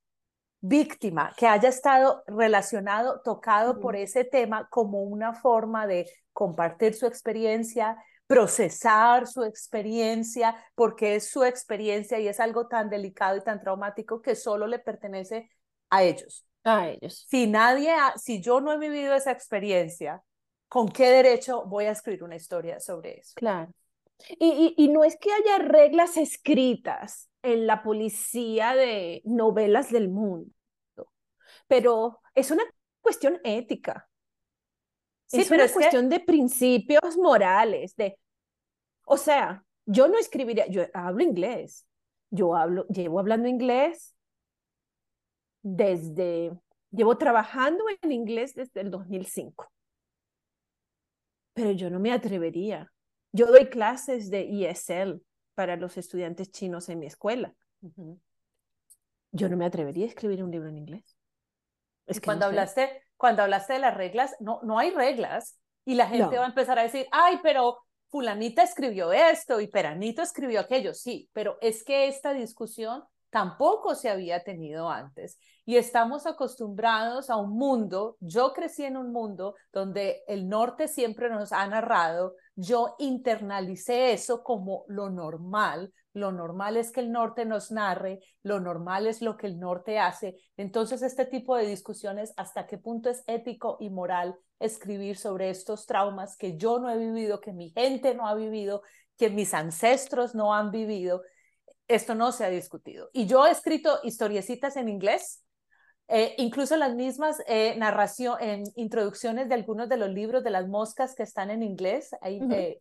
víctima, 0.68 1.34
que 1.38 1.48
haya 1.48 1.70
estado 1.70 2.24
relacionado, 2.28 3.22
tocado 3.22 3.80
por 3.80 3.96
ese 3.96 4.24
tema 4.24 4.68
como 4.70 5.04
una 5.04 5.34
forma 5.34 5.88
de 5.88 6.10
compartir 6.34 6.94
su 6.94 7.06
experiencia, 7.06 7.98
procesar 8.28 9.28
su 9.28 9.44
experiencia, 9.44 10.56
porque 10.76 11.16
es 11.16 11.30
su 11.30 11.44
experiencia 11.44 12.20
y 12.20 12.28
es 12.28 12.40
algo 12.40 12.68
tan 12.68 12.90
delicado 12.90 13.38
y 13.38 13.42
tan 13.42 13.60
traumático 13.60 14.22
que 14.22 14.36
solo 14.36 14.68
le 14.68 14.80
pertenece 14.80 15.50
a 15.90 16.04
ellos. 16.04 16.46
A 16.64 16.90
ellos. 16.90 17.26
Si 17.30 17.48
nadie, 17.48 17.94
si 18.18 18.42
yo 18.42 18.60
no 18.60 18.74
he 18.74 18.78
vivido 18.78 19.16
esa 19.16 19.32
experiencia, 19.32 20.22
¿con 20.68 20.90
qué 20.90 21.10
derecho 21.10 21.64
voy 21.66 21.86
a 21.86 21.92
escribir 21.92 22.24
una 22.24 22.36
historia 22.36 22.80
sobre 22.80 23.20
eso? 23.20 23.34
Claro. 23.36 23.72
Y, 24.40 24.76
y, 24.78 24.84
y 24.84 24.90
no 24.90 25.04
es 25.04 25.16
que 25.18 25.32
haya 25.32 25.60
reglas 25.60 26.18
escritas 26.18 27.30
en 27.44 27.68
la 27.68 27.84
policía 27.84 28.76
de 28.76 29.22
novelas 29.24 29.92
del 29.92 30.10
mundo, 30.10 30.52
pero 31.68 32.22
es 32.34 32.52
una 32.52 32.64
cuestión 33.02 33.40
ética. 33.44 34.10
Sí, 35.28 35.42
es 35.42 35.50
pero 35.50 35.62
una 35.62 35.66
es 35.66 35.74
cuestión 35.74 36.10
de 36.10 36.20
principios 36.20 37.18
morales, 37.18 37.96
de, 37.96 38.18
o 39.06 39.18
sea, 39.18 39.66
yo 39.86 40.08
no 40.08 40.18
escribiría, 40.18 40.68
yo 40.68 40.84
hablo 40.94 41.24
inglés, 41.24 41.86
yo 42.30 42.56
hablo, 42.56 42.86
llevo 42.88 43.20
hablando 43.20 43.48
inglés 43.48 44.16
desde, 45.62 46.52
llevo 46.92 47.18
trabajando 47.18 47.84
en 48.02 48.12
inglés 48.12 48.54
desde 48.54 48.82
el 48.82 48.92
2005, 48.92 49.70
pero 51.54 51.72
yo 51.72 51.90
no 51.90 52.00
me 52.00 52.12
atrevería. 52.12 52.92
Yo 53.34 53.48
doy 53.48 53.68
clases 53.68 54.30
de 54.30 54.70
ESL 54.70 55.22
para 55.56 55.76
los 55.76 55.98
estudiantes 55.98 56.52
chinos 56.52 56.88
en 56.90 57.00
mi 57.00 57.08
escuela. 57.08 57.54
Yo 59.32 59.50
no 59.50 59.58
me 59.58 59.66
atrevería 59.66 60.06
a 60.06 60.10
escribir 60.10 60.44
un 60.44 60.52
libro 60.52 60.70
en 60.70 60.78
inglés. 60.78 61.17
Es 62.08 62.20
que 62.20 62.26
cuando 62.26 62.46
hablaste, 62.46 63.04
cuando 63.18 63.44
hablaste 63.44 63.74
de 63.74 63.80
las 63.80 63.96
reglas, 63.96 64.36
no, 64.40 64.60
no 64.64 64.80
hay 64.80 64.92
reglas. 64.92 65.60
Y 65.86 65.96
la 65.96 66.08
gente 66.08 66.38
va 66.38 66.46
a 66.46 66.50
empezar 66.50 66.80
a 66.80 66.84
decir, 66.84 67.08
ay, 67.12 67.40
pero 67.44 67.78
fulanita 68.10 68.64
escribió 68.64 69.14
esto 69.14 69.60
y 69.62 69.68
peranito 69.68 70.22
escribió 70.22 70.60
aquello, 70.60 70.94
sí, 70.94 71.30
pero 71.34 71.58
es 71.62 71.84
que 71.84 72.08
esta 72.08 72.34
discusión 72.34 73.04
tampoco 73.30 73.96
se 73.96 74.10
había 74.10 74.44
tenido 74.44 74.90
antes. 74.90 75.38
Y 75.66 75.76
estamos 75.76 76.26
acostumbrados 76.26 77.30
a 77.30 77.36
un 77.36 77.58
mundo, 77.58 78.16
yo 78.20 78.54
crecí 78.54 78.84
en 78.84 78.98
un 78.98 79.12
mundo 79.12 79.56
donde 79.74 80.24
el 80.28 80.48
norte 80.48 80.88
siempre 80.88 81.30
nos 81.30 81.52
ha 81.52 81.68
narrado, 81.68 82.36
yo 82.56 82.96
internalicé 83.00 84.14
eso 84.14 84.44
como 84.44 84.86
lo 84.88 85.10
normal, 85.10 85.94
lo 86.18 86.32
normal 86.32 86.78
es 86.78 86.92
que 86.92 87.00
el 87.00 87.12
norte 87.12 87.46
nos 87.46 87.72
narre, 87.72 88.20
lo 88.44 88.60
normal 88.60 89.08
es 89.08 89.22
lo 89.22 89.38
que 89.38 89.48
el 89.48 89.60
norte 89.60 90.00
hace. 90.00 90.36
Entonces, 90.58 91.02
este 91.02 91.26
tipo 91.26 91.56
de 91.56 91.66
discusiones, 91.66 92.34
hasta 92.38 92.68
qué 92.68 92.78
punto 92.78 93.10
es 93.10 93.24
ético 93.28 93.78
y 93.80 93.90
moral 93.90 94.36
escribir 94.60 95.18
sobre 95.18 95.50
estos 95.50 95.86
traumas 95.86 96.36
que 96.36 96.58
yo 96.58 96.80
no 96.80 96.90
he 96.90 96.98
vivido, 96.98 97.40
que 97.40 97.54
mi 97.54 97.70
gente 97.70 98.16
no 98.16 98.28
ha 98.28 98.36
vivido, 98.36 98.82
que 99.18 99.30
mis 99.30 99.54
ancestros 99.54 100.36
no 100.36 100.54
han 100.54 100.72
vivido, 100.72 101.22
esto 101.88 102.16
no 102.16 102.32
se 102.32 102.44
ha 102.44 102.50
discutido. 102.50 103.10
Y 103.14 103.28
yo 103.28 103.48
he 103.48 103.52
escrito 103.52 104.00
historiecitas 104.04 104.76
en 104.76 104.90
inglés 104.90 105.44
eh, 106.10 106.36
incluso 106.38 106.78
las 106.78 106.96
mismas 106.96 107.42
eh, 107.48 107.76
narración, 107.78 108.38
en 108.40 108.64
introducciones 108.76 109.50
de 109.50 109.56
algunos 109.56 109.90
de 109.90 109.98
los 109.98 110.10
libros 110.10 110.44
de 110.44 110.52
las 110.52 110.68
moscas 110.68 111.14
que 111.16 111.24
están 111.24 111.50
en 111.50 111.64
inglés, 111.64 112.12
ahí, 112.22 112.40
eh, 112.52 112.80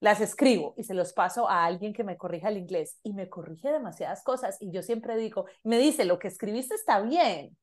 las 0.00 0.20
escribo 0.20 0.74
y 0.76 0.84
se 0.84 0.94
los 0.94 1.12
paso 1.12 1.48
a 1.48 1.64
alguien 1.64 1.92
que 1.92 2.04
me 2.04 2.16
corrija 2.16 2.48
el 2.48 2.58
inglés 2.58 2.98
y 3.02 3.12
me 3.12 3.28
corrige 3.28 3.70
demasiadas 3.70 4.22
cosas 4.22 4.56
y 4.60 4.70
yo 4.70 4.82
siempre 4.82 5.16
digo, 5.16 5.46
me 5.64 5.78
dice, 5.78 6.04
lo 6.04 6.18
que 6.18 6.28
escribiste 6.28 6.74
está 6.74 7.00
bien, 7.00 7.56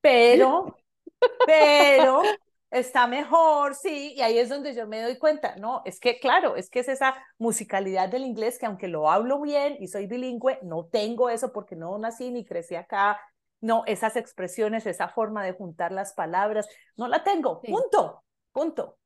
pero, 0.00 0.76
pero 1.46 2.22
está 2.70 3.06
mejor, 3.06 3.74
sí, 3.74 4.14
y 4.16 4.22
ahí 4.22 4.38
es 4.38 4.48
donde 4.48 4.74
yo 4.74 4.86
me 4.86 5.02
doy 5.02 5.18
cuenta, 5.18 5.56
no, 5.56 5.82
es 5.84 6.00
que 6.00 6.18
claro, 6.18 6.56
es 6.56 6.70
que 6.70 6.80
es 6.80 6.88
esa 6.88 7.14
musicalidad 7.38 8.08
del 8.08 8.24
inglés 8.24 8.58
que 8.58 8.66
aunque 8.66 8.88
lo 8.88 9.10
hablo 9.10 9.40
bien 9.40 9.76
y 9.80 9.88
soy 9.88 10.06
bilingüe, 10.06 10.58
no 10.62 10.86
tengo 10.86 11.28
eso 11.28 11.52
porque 11.52 11.76
no 11.76 11.98
nací 11.98 12.30
ni 12.30 12.44
crecí 12.44 12.74
acá 12.74 13.20
no, 13.60 13.84
esas 13.86 14.16
expresiones, 14.16 14.86
esa 14.86 15.08
forma 15.08 15.44
de 15.44 15.52
juntar 15.52 15.92
las 15.92 16.14
palabras, 16.14 16.68
no 16.96 17.08
la 17.08 17.22
tengo, 17.22 17.60
punto, 17.60 18.24
punto. 18.52 18.98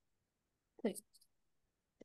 Sí. 0.83 0.95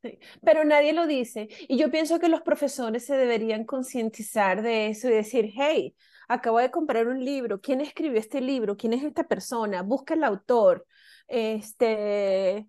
Sí. 0.02 0.18
Pero 0.42 0.64
nadie 0.64 0.92
lo 0.92 1.06
dice. 1.06 1.48
Y 1.68 1.76
yo 1.76 1.90
pienso 1.90 2.18
que 2.18 2.28
los 2.28 2.40
profesores 2.40 3.04
se 3.04 3.16
deberían 3.16 3.64
concientizar 3.64 4.62
de 4.62 4.88
eso 4.88 5.08
y 5.08 5.12
decir, 5.12 5.52
hey, 5.54 5.94
acabo 6.28 6.58
de 6.58 6.70
comprar 6.70 7.08
un 7.08 7.24
libro, 7.24 7.60
¿quién 7.60 7.80
escribió 7.80 8.18
este 8.18 8.40
libro? 8.40 8.76
¿Quién 8.76 8.92
es 8.92 9.02
esta 9.02 9.24
persona? 9.24 9.82
Busca 9.82 10.14
el 10.14 10.24
autor. 10.24 10.86
Este, 11.28 12.66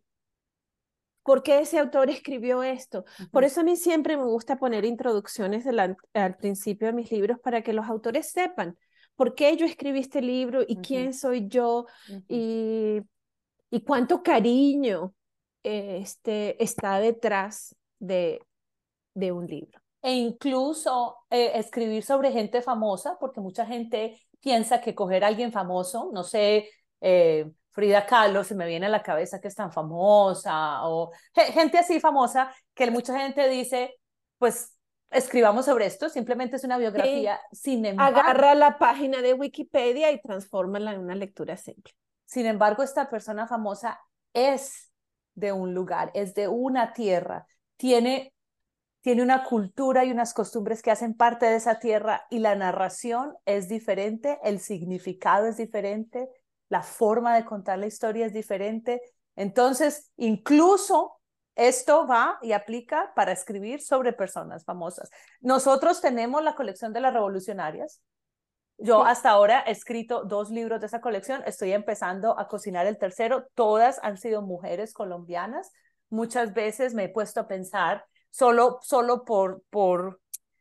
¿Por 1.24 1.44
qué 1.44 1.60
ese 1.60 1.78
autor 1.80 2.10
escribió 2.10 2.64
esto? 2.64 3.06
Por 3.32 3.44
eso 3.44 3.62
a 3.62 3.64
mí 3.64 3.76
siempre 3.76 4.18
me 4.18 4.24
gusta 4.24 4.58
poner 4.58 4.86
introducciones 4.86 5.66
al 6.14 6.36
principio 6.38 6.88
de 6.88 6.94
mis 6.94 7.12
libros 7.12 7.40
para 7.40 7.62
que 7.62 7.74
los 7.74 7.86
autores 7.86 8.32
sepan 8.32 8.78
por 9.16 9.36
qué 9.36 9.56
yo 9.56 9.68
escribí 9.68 10.00
este 10.00 10.22
libro 10.22 10.64
y 10.68 10.78
quién 10.78 11.14
soy 11.14 11.48
yo 11.48 11.86
y, 12.28 13.02
y, 13.70 13.82
cuánto 13.82 14.24
cariño 14.24 15.14
este, 15.64 16.62
está 16.64 17.00
detrás 17.00 17.76
de, 18.00 18.40
de 19.14 19.32
un 19.32 19.48
libro. 19.48 19.80
E 20.02 20.14
incluso 20.14 21.18
eh, 21.30 21.52
escribir 21.56 22.04
sobre 22.04 22.32
gente 22.32 22.62
famosa, 22.62 23.18
porque 23.20 23.40
mucha 23.40 23.66
gente 23.66 24.20
piensa 24.40 24.82
que 24.82 24.96
coger 24.96 25.24
a 25.24 25.28
alguien 25.28 25.52
famoso, 25.52 26.10
no 26.12 26.24
sé, 26.24 26.70
eh, 27.02 27.52
Frida 27.72 28.06
Kahlo, 28.06 28.44
se 28.44 28.56
me 28.56 28.68
viene 28.68 28.88
a 28.88 28.90
la 28.90 29.04
cabeza 29.04 29.40
que 29.40 29.48
es 29.48 29.56
tan 29.56 29.72
famosa, 29.72 30.88
o 30.88 31.12
gente 31.34 31.78
así 31.78 32.00
famosa, 32.00 32.54
que 32.74 32.90
mucha 32.92 33.18
gente 33.18 33.48
dice, 33.48 33.96
pues 34.38 34.76
escribamos 35.10 35.66
sobre 35.66 35.86
esto, 35.86 36.10
simplemente 36.10 36.56
es 36.56 36.64
una 36.64 36.78
biografía. 36.78 37.40
Sin 37.52 37.86
embargo, 37.86 38.20
agarra 38.20 38.56
la 38.56 38.78
página 38.78 39.22
de 39.22 39.34
Wikipedia 39.34 40.12
y 40.12 40.22
transfórmala 40.22 40.94
en 40.94 41.00
una 41.00 41.16
lectura 41.16 41.56
simple. 41.58 41.94
Sin 42.26 42.46
embargo, 42.46 42.84
esta 42.84 43.10
persona 43.10 43.48
famosa 43.48 44.00
es 44.34 44.91
de 45.36 45.52
un 45.52 45.74
lugar, 45.74 46.12
es 46.14 46.34
de 46.34 46.48
una 46.48 46.94
tierra, 46.94 47.46
tiene, 47.78 48.34
tiene 49.02 49.24
una 49.24 49.44
cultura 49.44 50.06
y 50.06 50.12
unas 50.12 50.34
costumbres 50.34 50.82
que 50.82 50.92
hacen 50.92 51.16
parte 51.16 51.46
de 51.46 51.56
esa 51.56 51.80
tierra 51.80 52.26
y 52.30 52.40
la 52.40 52.56
narración 52.56 53.36
es 53.46 53.68
diferente, 53.68 54.40
el 54.44 54.60
significado 54.60 55.48
es 55.48 55.58
diferente, 55.58 56.28
la 56.70 56.84
forma 56.84 57.36
de 57.36 57.46
contar 57.46 57.80
la 57.80 57.88
historia 57.88 58.26
es 58.26 58.34
diferente. 58.34 59.02
Entonces, 59.36 60.12
incluso 60.18 61.22
esto 61.56 62.08
va 62.08 62.40
y 62.42 62.54
aplica 62.54 63.12
para 63.16 63.34
escribir 63.34 63.82
sobre 63.82 64.14
personas 64.14 64.64
famosas. 64.64 65.10
Nosotros 65.42 66.02
tenemos 66.02 66.44
la 66.44 66.56
colección 66.56 66.94
de 66.94 67.02
las 67.02 67.14
revolucionarias. 67.14 68.02
Yo 68.84 69.04
hasta 69.04 69.30
ahora 69.30 69.64
he 69.68 69.72
escrito 69.72 70.24
dos 70.24 70.50
libros 70.50 70.80
de 70.82 70.88
esa 70.88 71.02
colección, 71.02 71.44
estoy 71.46 71.72
empezando 71.72 72.38
a 72.40 72.48
cocinar 72.48 72.88
el 72.88 72.98
tercero. 72.98 73.48
Todas 73.54 74.00
han 74.02 74.18
sido 74.18 74.42
mujeres 74.42 74.94
colombianas. 74.94 75.72
Muchas 76.10 76.54
veces 76.54 76.94
me 76.94 77.06
he 77.06 77.10
puesto 77.10 77.42
a 77.42 77.48
pensar, 77.48 78.06
solo, 78.32 78.80
solo 78.82 79.24
por, 79.24 79.64
por 79.70 80.20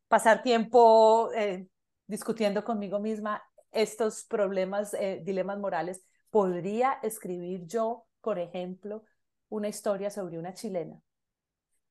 pasar 0.09 0.43
tiempo 0.43 1.33
eh, 1.35 1.67
discutiendo 2.07 2.63
conmigo 2.63 2.99
misma 3.01 3.43
estos 3.71 4.25
problemas, 4.25 4.95
eh, 4.95 5.21
dilemas 5.25 5.59
morales, 5.59 6.03
¿podría 6.31 6.99
escribir 7.03 7.67
yo, 7.67 8.05
por 8.21 8.39
ejemplo, 8.39 9.05
una 9.49 9.69
historia 9.69 10.11
sobre 10.11 10.39
una 10.39 10.53
chilena 10.53 11.01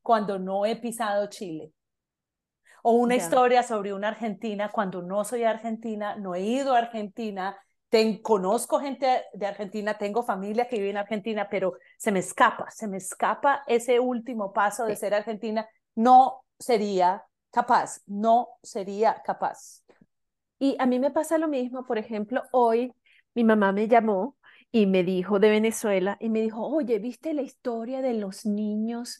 cuando 0.02 0.39
no 0.39 0.65
he 0.65 0.76
pisado 0.76 1.28
Chile. 1.28 1.72
O 2.84 2.94
una 2.94 3.15
historia 3.15 3.63
sobre 3.63 3.94
una 3.94 4.10
argentina 4.10 4.70
cuando 4.70 5.02
no 5.02 5.24
soy 5.24 5.44
argentina, 5.44 6.15
no 6.15 6.36
he 6.36 6.42
ido 6.42 6.74
a 6.74 6.80
Argentina, 6.80 7.58
conozco 8.22 8.80
gente 8.80 9.24
de 9.34 9.46
Argentina, 9.48 9.98
tengo 9.98 10.24
familia 10.24 10.68
que 10.68 10.78
vive 10.78 10.92
en 10.92 10.98
Argentina, 10.98 11.48
pero 11.50 11.74
se 11.98 12.12
me 12.12 12.20
escapa, 12.20 12.70
se 12.70 12.88
me 12.88 12.98
escapa 12.98 13.63
ese 13.68 14.00
último 14.00 14.54
paso 14.54 14.86
de 14.86 14.96
ser 14.96 15.13
argentina. 15.13 15.68
No 15.96 16.44
sería 16.58 17.24
capaz, 17.52 18.02
no 18.06 18.50
sería 18.62 19.22
capaz. 19.26 19.84
Y 20.60 20.76
a 20.80 20.86
mí 20.86 21.00
me 21.00 21.10
pasa 21.10 21.38
lo 21.38 21.48
mismo, 21.48 21.86
por 21.86 21.98
ejemplo, 21.98 22.44
hoy 22.52 22.94
mi 23.34 23.44
mamá 23.44 23.72
me 23.72 23.88
llamó 23.88 24.36
y 24.72 24.86
me 24.86 25.04
dijo 25.04 25.39
de 25.39 25.50
Venezuela 25.50 26.18
y 26.20 26.30
me 26.30 26.42
dijo, 26.42 26.68
oye, 26.68 27.00
¿viste 27.00 27.34
la 27.34 27.42
historia 27.42 28.02
de 28.02 28.13
los 28.13 28.46
niños 28.46 29.20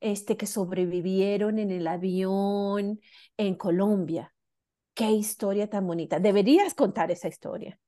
este, 0.00 0.36
que 0.36 0.46
sobrevivieron 0.46 1.58
en 1.58 1.70
el 1.70 1.86
avión 1.86 3.00
en 3.36 3.54
Colombia? 3.54 4.34
Qué 4.94 5.10
historia 5.12 5.68
tan 5.68 5.86
bonita. 5.86 6.18
Deberías 6.20 6.74
contar 6.74 7.10
esa 7.10 7.28
historia. 7.28 7.78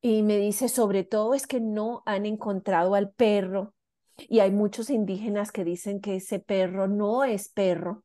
Y 0.00 0.22
me 0.22 0.36
dice, 0.38 0.68
sobre 0.68 1.04
todo 1.04 1.34
es 1.34 1.46
que 1.46 1.60
no 1.60 2.02
han 2.06 2.26
encontrado 2.26 2.94
al 2.94 3.10
perro. 3.10 3.74
Y 4.16 4.40
hay 4.40 4.50
muchos 4.50 4.90
indígenas 4.90 5.52
que 5.52 5.64
dicen 5.64 6.00
que 6.00 6.16
ese 6.16 6.38
perro 6.38 6.88
no 6.88 7.24
es 7.24 7.48
perro, 7.48 8.04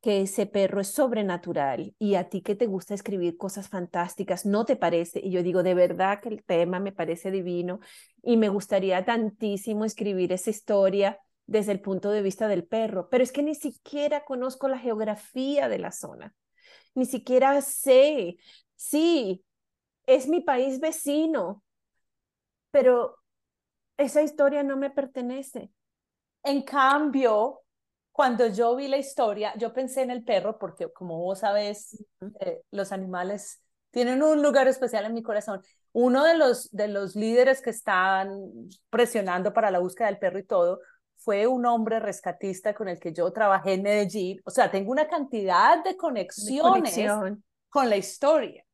que 0.00 0.22
ese 0.22 0.46
perro 0.46 0.80
es 0.80 0.88
sobrenatural 0.88 1.94
y 1.98 2.14
a 2.14 2.28
ti 2.28 2.42
que 2.42 2.54
te 2.54 2.66
gusta 2.66 2.94
escribir 2.94 3.36
cosas 3.36 3.68
fantásticas, 3.68 4.46
¿no 4.46 4.64
te 4.64 4.76
parece? 4.76 5.20
Y 5.22 5.30
yo 5.30 5.42
digo, 5.42 5.62
de 5.62 5.74
verdad 5.74 6.20
que 6.20 6.28
el 6.28 6.44
tema 6.44 6.80
me 6.80 6.92
parece 6.92 7.30
divino 7.30 7.80
y 8.22 8.36
me 8.36 8.48
gustaría 8.48 9.04
tantísimo 9.04 9.84
escribir 9.84 10.32
esa 10.32 10.50
historia 10.50 11.18
desde 11.46 11.72
el 11.72 11.80
punto 11.80 12.10
de 12.10 12.22
vista 12.22 12.48
del 12.48 12.64
perro, 12.66 13.08
pero 13.08 13.22
es 13.22 13.32
que 13.32 13.42
ni 13.42 13.54
siquiera 13.54 14.24
conozco 14.24 14.68
la 14.68 14.78
geografía 14.78 15.68
de 15.68 15.78
la 15.78 15.92
zona, 15.92 16.34
ni 16.94 17.06
siquiera 17.06 17.60
sé, 17.60 18.36
sí, 18.74 19.44
es 20.06 20.28
mi 20.28 20.40
país 20.40 20.80
vecino, 20.80 21.62
pero 22.70 23.18
esa 23.96 24.22
historia 24.22 24.62
no 24.62 24.76
me 24.76 24.90
pertenece. 24.90 25.70
En 26.42 26.62
cambio, 26.62 27.62
cuando 28.12 28.46
yo 28.46 28.76
vi 28.76 28.88
la 28.88 28.98
historia, 28.98 29.52
yo 29.56 29.72
pensé 29.72 30.02
en 30.02 30.10
el 30.10 30.24
perro 30.24 30.58
porque 30.58 30.92
como 30.92 31.18
vos 31.18 31.40
sabes, 31.40 32.04
eh, 32.40 32.62
los 32.70 32.92
animales 32.92 33.62
tienen 33.90 34.22
un 34.22 34.42
lugar 34.42 34.68
especial 34.68 35.04
en 35.06 35.14
mi 35.14 35.22
corazón. 35.22 35.62
Uno 35.92 36.24
de 36.24 36.36
los, 36.36 36.70
de 36.70 36.88
los 36.88 37.16
líderes 37.16 37.62
que 37.62 37.70
están 37.70 38.30
presionando 38.90 39.52
para 39.52 39.70
la 39.70 39.78
búsqueda 39.78 40.08
del 40.08 40.18
perro 40.18 40.38
y 40.38 40.44
todo 40.44 40.80
fue 41.26 41.48
un 41.48 41.66
hombre 41.66 41.98
rescatista 41.98 42.72
con 42.72 42.86
el 42.88 43.00
que 43.00 43.12
yo 43.12 43.32
trabajé 43.32 43.72
en 43.72 43.82
Medellín. 43.82 44.40
O 44.44 44.50
sea, 44.50 44.70
tengo 44.70 44.92
una 44.92 45.08
cantidad 45.08 45.82
de 45.82 45.96
conexiones 45.96 46.96
con 47.68 47.90
la 47.90 47.96
historia, 47.96 48.64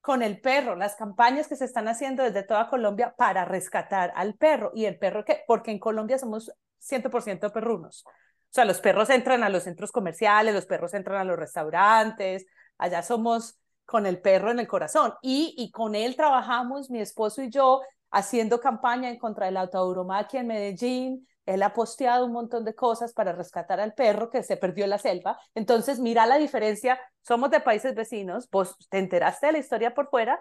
con 0.00 0.24
el 0.24 0.40
perro, 0.40 0.74
las 0.74 0.96
campañas 0.96 1.46
que 1.46 1.54
se 1.54 1.64
están 1.64 1.86
haciendo 1.86 2.24
desde 2.24 2.42
toda 2.42 2.68
Colombia 2.68 3.14
para 3.16 3.44
rescatar 3.44 4.12
al 4.16 4.34
perro. 4.34 4.72
Y 4.74 4.86
el 4.86 4.98
perro, 4.98 5.24
que, 5.24 5.44
porque 5.46 5.70
en 5.70 5.78
Colombia 5.78 6.18
somos 6.18 6.50
100% 6.80 7.52
perrunos. 7.52 8.02
O 8.08 8.10
sea, 8.50 8.64
los 8.64 8.80
perros 8.80 9.08
entran 9.08 9.44
a 9.44 9.48
los 9.48 9.62
centros 9.62 9.92
comerciales, 9.92 10.52
los 10.52 10.66
perros 10.66 10.92
entran 10.94 11.20
a 11.20 11.24
los 11.24 11.38
restaurantes, 11.38 12.44
allá 12.76 13.04
somos 13.04 13.56
con 13.86 14.06
el 14.06 14.20
perro 14.20 14.50
en 14.50 14.58
el 14.58 14.66
corazón. 14.66 15.14
Y, 15.22 15.54
y 15.56 15.70
con 15.70 15.94
él 15.94 16.16
trabajamos, 16.16 16.90
mi 16.90 17.00
esposo 17.00 17.40
y 17.40 17.50
yo, 17.50 17.82
haciendo 18.10 18.58
campaña 18.58 19.08
en 19.08 19.18
contra 19.20 19.46
de 19.46 19.52
la 19.52 19.60
autouromaquia 19.60 20.40
en 20.40 20.48
Medellín. 20.48 21.28
Él 21.46 21.62
ha 21.62 21.72
posteado 21.72 22.26
un 22.26 22.32
montón 22.32 22.64
de 22.64 22.74
cosas 22.74 23.12
para 23.12 23.32
rescatar 23.32 23.80
al 23.80 23.94
perro 23.94 24.30
que 24.30 24.42
se 24.42 24.56
perdió 24.56 24.84
en 24.84 24.90
la 24.90 24.98
selva. 24.98 25.38
Entonces, 25.54 25.98
mira 25.98 26.26
la 26.26 26.38
diferencia. 26.38 27.00
Somos 27.22 27.50
de 27.50 27.60
países 27.60 27.94
vecinos. 27.94 28.48
Vos 28.50 28.76
te 28.88 28.98
enteraste 28.98 29.46
de 29.46 29.52
la 29.52 29.58
historia 29.58 29.94
por 29.94 30.08
fuera 30.08 30.40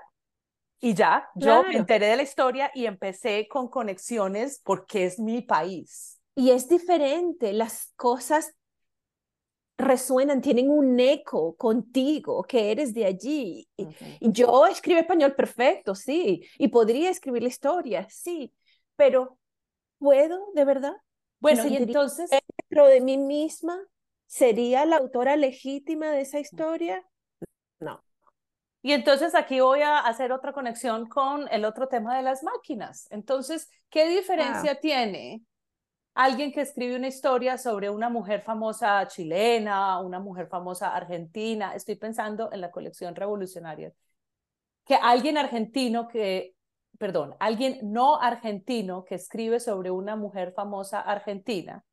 y 0.79 0.93
ya. 0.93 1.29
Yo 1.35 1.63
me 1.63 1.77
enteré 1.77 2.07
de 2.07 2.17
la 2.17 2.23
historia 2.23 2.71
y 2.73 2.85
empecé 2.85 3.47
con 3.47 3.69
conexiones 3.69 4.61
porque 4.63 5.05
es 5.05 5.19
mi 5.19 5.41
país 5.41 6.21
y 6.35 6.51
es 6.51 6.67
diferente, 6.67 7.53
las 7.53 7.93
cosas 7.95 8.55
resuenan, 9.77 10.41
tienen 10.41 10.69
un 10.69 10.99
eco 10.99 11.55
contigo, 11.55 12.43
que 12.43 12.71
eres 12.71 12.93
de 12.93 13.05
allí. 13.05 13.67
Y 13.77 14.31
yo 14.31 14.67
escribo 14.67 14.99
español 14.99 15.35
perfecto, 15.35 15.95
sí, 15.95 16.43
y 16.57 16.67
podría 16.67 17.09
escribir 17.09 17.43
la 17.43 17.49
historia, 17.49 18.07
sí, 18.09 18.53
pero 18.95 19.37
¿puedo 20.01 20.51
de 20.55 20.65
verdad? 20.65 20.95
Bueno, 21.39 21.65
y 21.67 21.77
entonces... 21.77 22.29
Dentro 22.69 22.87
de 22.87 23.01
mí 23.01 23.17
misma, 23.17 23.79
¿sería 24.25 24.85
la 24.85 24.97
autora 24.97 25.35
legítima 25.35 26.07
de 26.07 26.21
esa 26.21 26.39
historia? 26.39 27.05
No. 27.79 28.03
Y 28.81 28.93
entonces 28.93 29.35
aquí 29.35 29.59
voy 29.59 29.81
a 29.81 29.99
hacer 29.99 30.31
otra 30.31 30.53
conexión 30.53 31.07
con 31.07 31.47
el 31.51 31.65
otro 31.65 31.87
tema 31.87 32.17
de 32.17 32.23
las 32.23 32.41
máquinas. 32.41 33.07
Entonces, 33.11 33.69
¿qué 33.89 34.07
diferencia 34.07 34.79
tiene 34.79 35.43
alguien 36.15 36.51
que 36.51 36.61
escribe 36.61 36.95
una 36.95 37.07
historia 37.07 37.57
sobre 37.57 37.89
una 37.89 38.09
mujer 38.09 38.41
famosa 38.41 39.05
chilena, 39.07 39.99
una 39.99 40.19
mujer 40.19 40.47
famosa 40.47 40.95
argentina, 40.95 41.75
estoy 41.75 41.95
pensando 41.95 42.51
en 42.51 42.61
la 42.61 42.71
colección 42.71 43.15
revolucionaria, 43.15 43.93
que 44.85 44.95
alguien 44.95 45.37
argentino 45.37 46.07
que, 46.07 46.55
perdón, 47.01 47.35
alguien 47.39 47.79
no 47.81 48.21
argentino 48.21 49.05
que 49.05 49.15
escribe 49.15 49.59
sobre 49.59 49.89
una 49.89 50.15
mujer 50.15 50.53
famosa 50.53 51.01
argentina, 51.01 51.83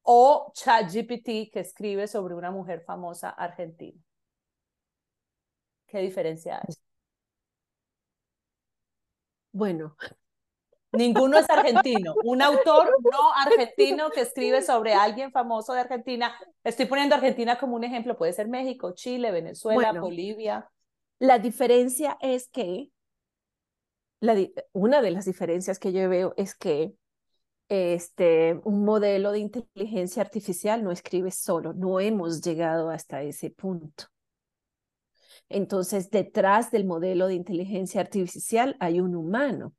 o 0.00 0.50
ChatGPT 0.54 1.52
que 1.52 1.60
escribe 1.60 2.08
sobre 2.08 2.34
una 2.34 2.50
mujer 2.50 2.80
famosa 2.80 3.28
argentina. 3.28 4.02
¿Qué 5.86 5.98
diferencia 5.98 6.62
hay? 6.62 6.74
Bueno, 9.52 9.94
Ninguno 10.92 11.36
es 11.36 11.50
argentino. 11.50 12.14
Un 12.24 12.40
autor 12.40 12.88
no 13.12 13.34
argentino 13.34 14.08
que 14.08 14.22
escribe 14.22 14.62
sobre 14.62 14.94
alguien 14.94 15.30
famoso 15.30 15.74
de 15.74 15.80
Argentina. 15.80 16.34
Estoy 16.64 16.86
poniendo 16.86 17.14
Argentina 17.14 17.58
como 17.58 17.76
un 17.76 17.84
ejemplo. 17.84 18.16
Puede 18.16 18.32
ser 18.32 18.48
México, 18.48 18.94
Chile, 18.94 19.30
Venezuela, 19.30 19.92
Bolivia. 19.92 20.70
La 21.18 21.38
diferencia 21.38 22.16
es 22.22 22.48
que, 22.48 22.90
una 24.72 25.02
de 25.02 25.10
las 25.10 25.24
diferencias 25.24 25.78
que 25.78 25.92
yo 25.92 26.08
veo 26.08 26.34
es 26.36 26.54
que 26.54 26.94
este, 27.68 28.60
un 28.64 28.84
modelo 28.84 29.32
de 29.32 29.40
inteligencia 29.40 30.22
artificial 30.22 30.82
no 30.82 30.90
escribe 30.90 31.30
solo. 31.30 31.74
No 31.74 32.00
hemos 32.00 32.40
llegado 32.40 32.90
hasta 32.90 33.22
ese 33.22 33.50
punto. 33.50 34.04
Entonces, 35.48 36.10
detrás 36.10 36.70
del 36.70 36.84
modelo 36.84 37.26
de 37.26 37.34
inteligencia 37.34 38.00
artificial 38.00 38.76
hay 38.80 39.00
un 39.00 39.14
humano 39.16 39.74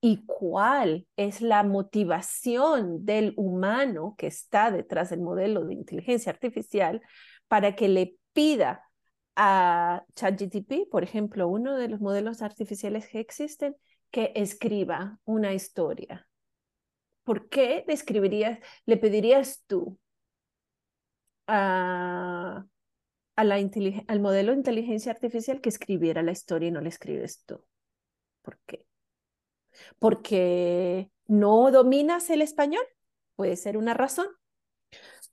y 0.00 0.24
cuál 0.24 1.06
es 1.16 1.42
la 1.42 1.62
motivación 1.62 3.04
del 3.04 3.34
humano 3.36 4.14
que 4.16 4.28
está 4.28 4.70
detrás 4.70 5.10
del 5.10 5.20
modelo 5.20 5.64
de 5.64 5.74
inteligencia 5.74 6.32
artificial 6.32 7.02
para 7.48 7.76
que 7.76 7.88
le 7.88 8.16
pida 8.32 8.89
a 9.36 10.04
ChatGTP, 10.14 10.88
por 10.90 11.02
ejemplo, 11.04 11.48
uno 11.48 11.76
de 11.76 11.88
los 11.88 12.00
modelos 12.00 12.42
artificiales 12.42 13.08
que 13.08 13.20
existen, 13.20 13.76
que 14.10 14.32
escriba 14.34 15.20
una 15.24 15.54
historia. 15.54 16.26
¿Por 17.24 17.48
qué 17.48 17.84
le 17.86 17.94
escribirías, 17.94 18.58
le 18.86 18.96
pedirías 18.96 19.62
tú 19.66 19.98
a, 21.46 22.64
la 23.36 23.54
al 24.08 24.20
modelo 24.20 24.52
de 24.52 24.58
inteligencia 24.58 25.12
artificial 25.12 25.60
que 25.60 25.68
escribiera 25.68 26.22
la 26.22 26.32
historia 26.32 26.68
y 26.68 26.72
no 26.72 26.80
la 26.80 26.88
escribes 26.88 27.44
tú? 27.44 27.64
¿Por 28.42 28.58
qué? 28.66 28.86
porque 29.98 31.10
no 31.26 31.70
dominas 31.70 32.30
el 32.30 32.42
español, 32.42 32.84
puede 33.36 33.56
ser 33.56 33.76
una 33.76 33.94
razón, 33.94 34.28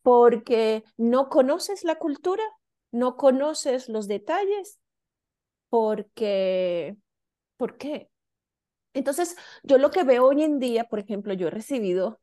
porque 0.01 0.83
no 0.97 1.29
conoces 1.29 1.83
la 1.83 1.95
cultura, 1.95 2.43
no 2.91 3.17
conoces 3.17 3.89
los 3.89 4.07
detalles, 4.07 4.79
porque, 5.69 6.97
¿por 7.57 7.77
qué? 7.77 8.09
Entonces, 8.93 9.35
yo 9.63 9.77
lo 9.77 9.91
que 9.91 10.03
veo 10.03 10.25
hoy 10.25 10.43
en 10.43 10.59
día, 10.59 10.85
por 10.85 10.99
ejemplo, 10.99 11.33
yo 11.33 11.47
he 11.47 11.51
recibido 11.51 12.19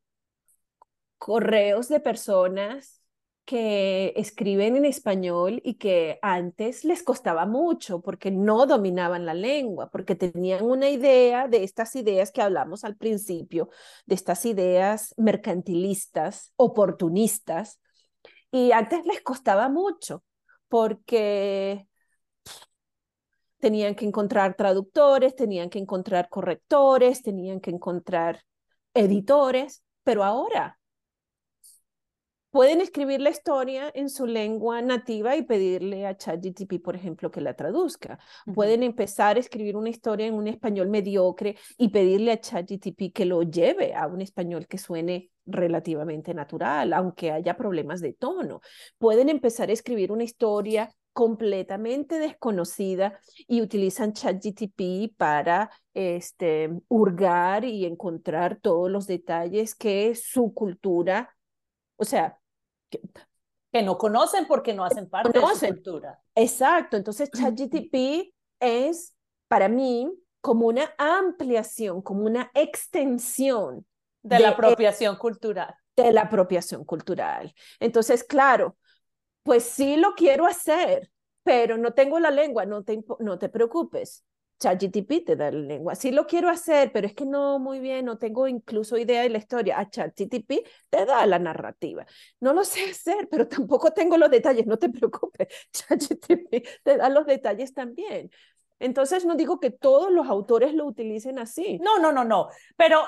correos 1.19 1.89
de 1.89 2.01
personas 2.01 3.01
que 3.45 4.15
escriben 4.17 4.77
en 4.77 4.87
español 4.87 5.61
y 5.65 5.75
que 5.75 6.19
antes 6.23 6.85
les 6.85 7.03
costaba 7.03 7.45
mucho 7.47 8.01
porque 8.01 8.31
no 8.31 8.67
dominaban 8.67 9.27
la 9.27 9.35
lengua, 9.35 9.91
porque 9.91 10.15
tenían 10.15 10.65
una 10.65 10.89
idea 10.89 11.47
de 11.47 11.63
estas 11.63 11.95
ideas 11.95 12.33
que 12.33 12.41
hablamos 12.43 12.85
al 12.85 12.97
principio, 12.97 13.69
de 14.07 14.15
estas 14.15 14.47
ideas 14.47 15.15
mercantilistas, 15.19 16.53
oportunistas, 16.57 17.81
y 18.51 18.73
antes 18.73 19.05
les 19.05 19.21
costaba 19.21 19.69
mucho 19.69 20.23
porque 20.75 21.87
tenían 23.61 23.95
que 23.95 24.07
encontrar 24.07 24.57
traductores, 24.57 25.37
tenían 25.37 25.71
que 25.71 25.79
encontrar 25.79 26.29
correctores, 26.29 27.23
tenían 27.23 27.61
que 27.61 27.71
encontrar 27.71 28.43
editores, 28.93 29.85
pero 30.03 30.25
ahora 30.25 30.81
pueden 32.51 32.81
escribir 32.81 33.21
la 33.21 33.31
historia 33.31 33.89
en 33.95 34.11
su 34.11 34.27
lengua 34.27 34.83
nativa 34.83 35.37
y 35.37 35.43
pedirle 35.43 36.09
a 36.09 36.17
ChatGTP, 36.17 36.83
por 36.83 36.97
ejemplo, 36.97 37.31
que 37.31 37.41
la 37.41 37.55
traduzca. 37.55 38.19
Pueden 38.53 38.83
empezar 38.83 39.37
a 39.37 39.41
escribir 39.41 39.77
una 39.77 39.91
historia 39.91 40.27
en 40.27 40.35
un 40.35 40.49
español 40.49 40.89
mediocre 40.89 41.57
y 41.79 41.91
pedirle 41.91 42.33
a 42.33 42.41
ChatGTP 42.41 43.13
que 43.15 43.27
lo 43.27 43.45
lleve 43.45 43.95
a 43.95 44.09
un 44.09 44.23
español 44.23 44.67
que 44.67 44.79
suene 44.79 45.31
relativamente 45.47 46.35
natural, 46.35 46.93
aunque 46.93 47.31
haya 47.31 47.57
problemas 47.57 48.01
de 48.01 48.15
tono. 48.15 48.61
Pueden 48.99 49.29
empezar 49.29 49.69
a 49.69 49.73
escribir 49.73 50.13
una 50.13 50.25
historia 50.25 50.91
completamente 51.13 52.19
desconocida 52.19 53.19
y 53.47 53.63
utilizan 53.63 54.13
ChatGTP 54.13 55.17
para 55.17 55.71
este, 55.95 56.71
hurgar 56.89 57.65
y 57.65 57.87
encontrar 57.87 58.59
todos 58.61 58.91
los 58.91 59.07
detalles 59.07 59.75
que 59.77 60.15
su 60.17 60.53
cultura, 60.53 61.35
o 61.97 62.05
sea, 62.05 62.39
que, 62.91 63.01
no 63.83 63.97
conocen 63.99 64.47
porque 64.47 64.73
no 64.75 64.85
hacen 64.85 65.09
parte 65.09 65.39
de 65.39 65.47
su 65.47 65.67
cultura. 65.67 66.21
Exacto, 66.35 66.97
entonces 66.97 67.31
ChatGTP 67.31 68.33
es 68.61 69.17
para 69.49 69.69
mí 69.69 70.13
como 70.41 70.67
una 70.67 70.95
ampliación, 70.99 72.03
como 72.03 72.25
una 72.25 72.51
extensión 72.55 73.87
de, 74.25 74.41
la 74.41 74.49
apropiación 74.51 75.17
cultural. 75.17 75.75
De 75.95 76.13
la 76.13 76.23
apropiación 76.23 76.85
cultural. 76.85 77.55
Entonces, 77.79 78.25
claro, 78.25 78.77
pues 79.43 79.65
sí 79.65 79.97
lo 79.97 80.15
quiero 80.15 80.47
hacer, 80.47 81.11
pero 81.45 81.77
no 81.77 81.93
tengo 81.93 82.19
la 82.19 82.31
lengua, 82.31 82.65
no 82.67 82.83
te, 82.83 83.05
no 83.21 83.39
te 83.39 83.49
preocupes. 83.49 84.25
ChatGTP 84.59 85.25
te 85.27 85.37
da 85.37 85.51
la 85.51 85.59
lengua. 85.59 85.95
Sí 85.95 86.11
lo 86.11 86.27
quiero 86.27 86.49
hacer, 86.49 86.91
pero 86.93 87.07
es 87.07 87.15
que 87.15 87.27
no 87.27 87.59
muy 87.59 87.81
bien, 87.81 88.07
no 88.07 88.19
tengo 88.19 88.49
incluso 88.49 88.97
idea 88.97 89.23
de 89.23 89.29
la 89.29 89.39
historia. 89.39 89.79
A 89.79 89.91
ChatGTP 89.91 90.67
te 90.89 91.05
da 91.05 91.27
la 91.27 91.39
narrativa. 91.39 92.07
No 92.41 92.55
lo 92.55 92.65
sé 92.65 92.91
hacer, 92.91 93.29
pero 93.31 93.47
tampoco 93.47 93.93
tengo 93.93 94.17
los 94.17 94.31
detalles, 94.31 94.67
no 94.67 94.79
te 94.79 94.89
preocupes. 94.89 95.49
ChatGTP 95.73 96.67
te 96.83 96.97
da 96.97 97.09
los 97.11 97.27
detalles 97.27 97.75
también. 97.75 98.31
Entonces 98.79 99.25
no 99.25 99.35
digo 99.37 99.61
que 99.61 99.71
todos 99.71 100.11
los 100.11 100.27
autores 100.29 100.75
lo 100.75 100.87
utilicen 100.87 101.39
así. 101.39 101.79
No, 101.79 101.99
no, 101.99 102.13
no, 102.13 102.25
no. 102.25 102.49
Pero, 102.77 103.03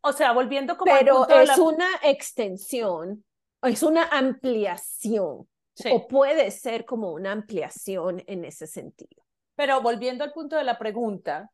o 0.00 0.12
sea, 0.12 0.32
volviendo 0.32 0.76
como 0.76 0.92
Pero 0.92 1.28
es 1.28 1.56
una 1.58 1.88
extensión, 2.02 3.24
es 3.62 3.82
una 3.82 4.04
ampliación. 4.04 5.48
O 5.90 6.06
puede 6.06 6.50
ser 6.50 6.84
como 6.84 7.12
una 7.12 7.32
ampliación 7.32 8.22
en 8.26 8.44
ese 8.44 8.66
sentido. 8.66 9.22
Pero 9.54 9.80
volviendo 9.80 10.22
al 10.22 10.32
punto 10.32 10.56
de 10.56 10.64
la 10.64 10.78
pregunta, 10.78 11.50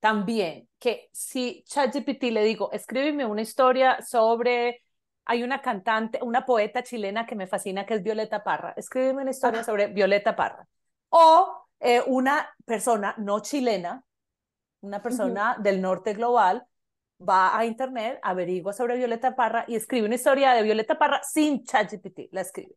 también, 0.00 0.68
que 0.78 1.08
si 1.12 1.62
ChatGPT 1.68 2.24
le 2.24 2.42
digo, 2.42 2.72
escríbeme 2.72 3.26
una 3.26 3.42
historia 3.42 4.00
sobre, 4.02 4.82
hay 5.24 5.42
una 5.42 5.60
cantante, 5.60 6.18
una 6.22 6.46
poeta 6.46 6.82
chilena 6.82 7.26
que 7.26 7.36
me 7.36 7.46
fascina, 7.46 7.86
que 7.86 7.94
es 7.94 8.02
Violeta 8.02 8.42
Parra, 8.42 8.72
escríbeme 8.76 9.22
una 9.22 9.30
historia 9.30 9.62
sobre 9.62 9.88
Violeta 9.88 10.34
Parra. 10.34 10.66
O 11.10 11.59
eh, 11.80 12.02
una 12.06 12.54
persona 12.64 13.14
no 13.18 13.40
chilena, 13.40 14.04
una 14.82 15.02
persona 15.02 15.56
del 15.58 15.80
norte 15.80 16.14
global, 16.14 16.66
va 17.20 17.56
a 17.56 17.64
internet, 17.64 18.18
averigua 18.22 18.72
sobre 18.72 18.96
Violeta 18.96 19.34
Parra 19.34 19.64
y 19.68 19.74
escribe 19.74 20.06
una 20.06 20.14
historia 20.14 20.52
de 20.52 20.62
Violeta 20.62 20.98
Parra 20.98 21.20
sin 21.22 21.64
ChatGPT, 21.64 22.32
la 22.32 22.42
escribe. 22.42 22.76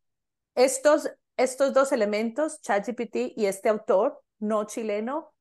Estos, 0.55 1.09
estos 1.37 1.73
dos 1.73 1.91
elementos, 1.91 2.61
ChatGPT 2.61 3.33
y 3.37 3.45
este 3.45 3.69
autor 3.69 4.21
no 4.39 4.65
chileno, 4.65 5.33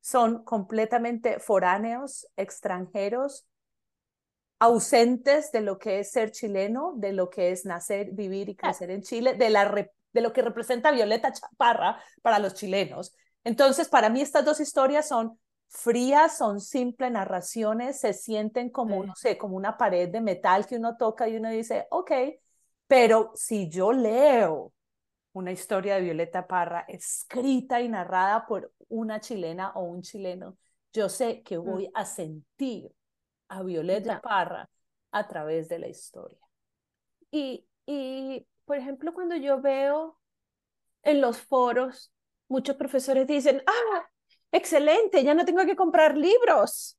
son 0.00 0.44
completamente 0.44 1.38
foráneos, 1.40 2.26
extranjeros, 2.36 3.46
ausentes 4.58 5.52
de 5.52 5.62
lo 5.62 5.78
que 5.78 6.00
es 6.00 6.10
ser 6.10 6.32
chileno, 6.32 6.94
de 6.96 7.12
lo 7.12 7.30
que 7.30 7.50
es 7.50 7.64
nacer, 7.64 8.12
vivir 8.12 8.48
y 8.48 8.56
crecer 8.56 8.90
en 8.90 9.02
Chile, 9.02 9.34
de, 9.34 9.50
la 9.50 9.64
de 10.12 10.20
lo 10.20 10.32
que 10.32 10.42
representa 10.42 10.92
Violeta 10.92 11.32
Chaparra 11.32 12.02
para 12.22 12.38
los 12.38 12.54
chilenos. 12.54 13.14
Entonces, 13.44 13.88
para 13.88 14.10
mí 14.10 14.20
estas 14.20 14.44
dos 14.44 14.60
historias 14.60 15.08
son 15.08 15.38
frías, 15.68 16.36
son 16.36 16.60
simples 16.60 17.12
narraciones, 17.12 18.00
se 18.00 18.12
sienten 18.12 18.70
como, 18.70 19.04
no 19.04 19.14
sé, 19.14 19.38
como 19.38 19.56
una 19.56 19.76
pared 19.76 20.08
de 20.08 20.20
metal 20.20 20.66
que 20.66 20.76
uno 20.76 20.96
toca 20.96 21.28
y 21.28 21.36
uno 21.36 21.48
dice, 21.48 21.86
ok, 21.90 22.10
pero 22.86 23.30
si 23.36 23.68
yo 23.68 23.92
leo 23.92 24.72
una 25.32 25.52
historia 25.52 25.94
de 25.94 26.00
Violeta 26.00 26.46
Parra 26.46 26.84
escrita 26.88 27.80
y 27.80 27.88
narrada 27.88 28.46
por 28.46 28.72
una 28.88 29.20
chilena 29.20 29.70
o 29.74 29.82
un 29.84 30.02
chileno, 30.02 30.56
yo 30.92 31.08
sé 31.08 31.42
que 31.42 31.56
mm. 31.56 31.64
voy 31.64 31.90
a 31.94 32.04
sentir 32.04 32.92
a 33.48 33.62
Violeta 33.62 34.20
Parra 34.20 34.68
a 35.12 35.28
través 35.28 35.68
de 35.68 35.78
la 35.78 35.88
historia. 35.88 36.38
Y, 37.30 37.64
y, 37.86 38.44
por 38.70 38.78
ejemplo, 38.78 39.12
cuando 39.12 39.34
yo 39.34 39.60
veo 39.60 40.16
en 41.02 41.20
los 41.20 41.40
foros, 41.40 42.12
muchos 42.46 42.76
profesores 42.76 43.26
dicen, 43.26 43.64
ah, 43.66 44.08
excelente, 44.52 45.24
ya 45.24 45.34
no 45.34 45.44
tengo 45.44 45.66
que 45.66 45.74
comprar 45.74 46.16
libros. 46.16 46.96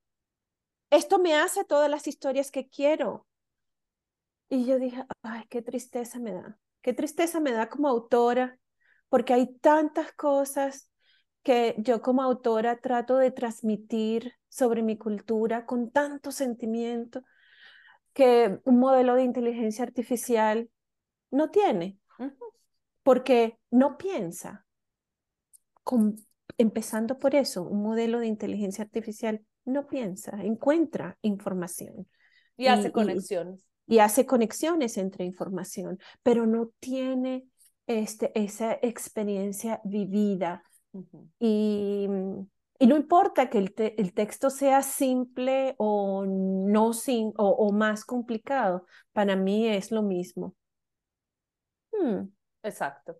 Esto 0.90 1.18
me 1.18 1.34
hace 1.34 1.64
todas 1.64 1.88
las 1.88 2.06
historias 2.06 2.50
que 2.50 2.68
quiero. 2.68 3.26
Y 4.50 4.66
yo 4.66 4.78
dije, 4.78 5.06
ay, 5.22 5.46
qué 5.48 5.62
tristeza 5.62 6.18
me 6.18 6.34
da. 6.34 6.58
Qué 6.82 6.92
tristeza 6.92 7.40
me 7.40 7.52
da 7.52 7.70
como 7.70 7.88
autora, 7.88 8.58
porque 9.08 9.32
hay 9.32 9.56
tantas 9.56 10.12
cosas 10.12 10.90
que 11.42 11.74
yo 11.78 12.02
como 12.02 12.22
autora 12.22 12.82
trato 12.82 13.16
de 13.16 13.30
transmitir 13.30 14.34
sobre 14.50 14.82
mi 14.82 14.98
cultura 14.98 15.64
con 15.64 15.90
tanto 15.90 16.32
sentimiento 16.32 17.22
que 18.12 18.60
un 18.64 18.78
modelo 18.78 19.14
de 19.14 19.22
inteligencia 19.22 19.84
artificial 19.84 20.68
no 21.32 21.50
tiene, 21.50 21.98
porque 23.02 23.58
no 23.70 23.98
piensa. 23.98 24.64
empezando 26.58 27.18
por 27.18 27.34
eso, 27.34 27.64
un 27.64 27.82
modelo 27.82 28.20
de 28.20 28.28
inteligencia 28.28 28.84
artificial 28.84 29.44
no 29.64 29.88
piensa, 29.88 30.40
encuentra 30.42 31.18
información. 31.22 32.06
Y, 32.56 32.68
hace 32.68 32.92
conexiones 32.92 33.66
y 33.86 33.98
hace 33.98 34.26
conexiones 34.26 34.96
entre 34.96 35.24
información, 35.24 35.98
pero 36.22 36.46
no 36.46 36.70
tiene 36.80 37.46
este, 37.86 38.32
esa 38.38 38.78
experiencia 38.80 39.80
vivida. 39.84 40.62
y, 41.38 42.06
y, 42.78 42.86
no 42.86 42.96
importa 42.96 43.48
que 43.50 43.58
el, 43.58 43.74
el, 43.76 44.12
texto 44.14 44.50
sea 44.50 44.82
simple 44.82 45.74
o, 45.78 46.24
no 46.26 46.92
sin, 46.92 47.32
o, 47.36 47.72
más 47.72 48.04
complicado, 48.04 48.86
para 49.12 49.36
mí 49.36 49.68
es 49.68 49.90
lo 49.90 50.02
mismo. 50.02 50.54
Hmm. 51.92 52.24
Exacto. 52.62 53.16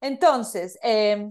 Entonces, 0.00 0.78
em, 0.82 1.30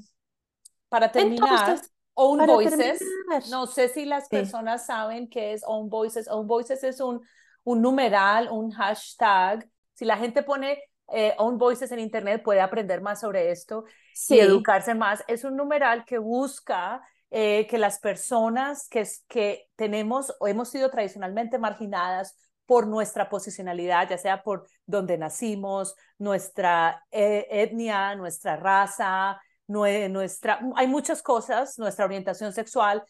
para 0.88 1.12
terminar, 1.12 1.80
Own 2.14 2.46
Voices, 2.46 3.02
no 3.50 3.68
sé 3.68 3.88
si 3.90 4.06
las 4.06 4.28
personas 4.28 4.86
saben 4.86 5.30
qué 5.30 5.54
es 5.54 5.64
Own 5.66 5.90
Voices. 5.90 6.28
Own 6.28 6.48
Voices 6.48 6.84
es 6.84 7.00
un 7.00 7.22
un 7.64 7.82
numeral, 7.82 8.50
un 8.52 8.72
hashtag. 8.72 9.68
Si 9.94 10.06
la 10.06 10.18
gente 10.18 10.44
pone 10.44 10.82
eh, 11.14 11.36
Own 11.38 11.58
Voices 11.58 11.92
en 11.92 12.00
Internet, 12.00 12.42
puede 12.44 12.62
aprender 12.62 13.02
más 13.02 13.20
sobre 13.20 13.52
esto 13.52 13.86
y 14.30 14.40
educarse 14.40 14.96
más. 14.96 15.24
Es 15.28 15.44
un 15.44 15.56
numeral 15.56 16.06
que 16.06 16.18
busca 16.18 17.02
eh, 17.30 17.68
que 17.68 17.78
las 17.78 18.00
personas 18.00 18.88
que, 18.90 19.08
que 19.28 19.70
tenemos 19.76 20.36
o 20.40 20.48
hemos 20.48 20.70
sido 20.70 20.90
tradicionalmente 20.90 21.60
marginadas 21.60 22.38
por 22.70 22.86
nuestra 22.86 23.30
posicionalidad, 23.30 24.08
ya 24.08 24.20
sea 24.20 24.44
por 24.44 24.68
donde 24.86 25.18
nacimos, 25.18 25.96
nuestra 26.20 27.04
eh, 27.10 27.48
etnia, 27.50 28.14
nuestra 28.14 28.58
raza, 28.58 29.42
nuestra, 29.66 30.60
hay 30.76 30.86
muchas 30.86 31.24
cosas, 31.24 31.80
nuestra 31.80 32.06
orientación 32.06 32.54
sexual, 32.54 33.04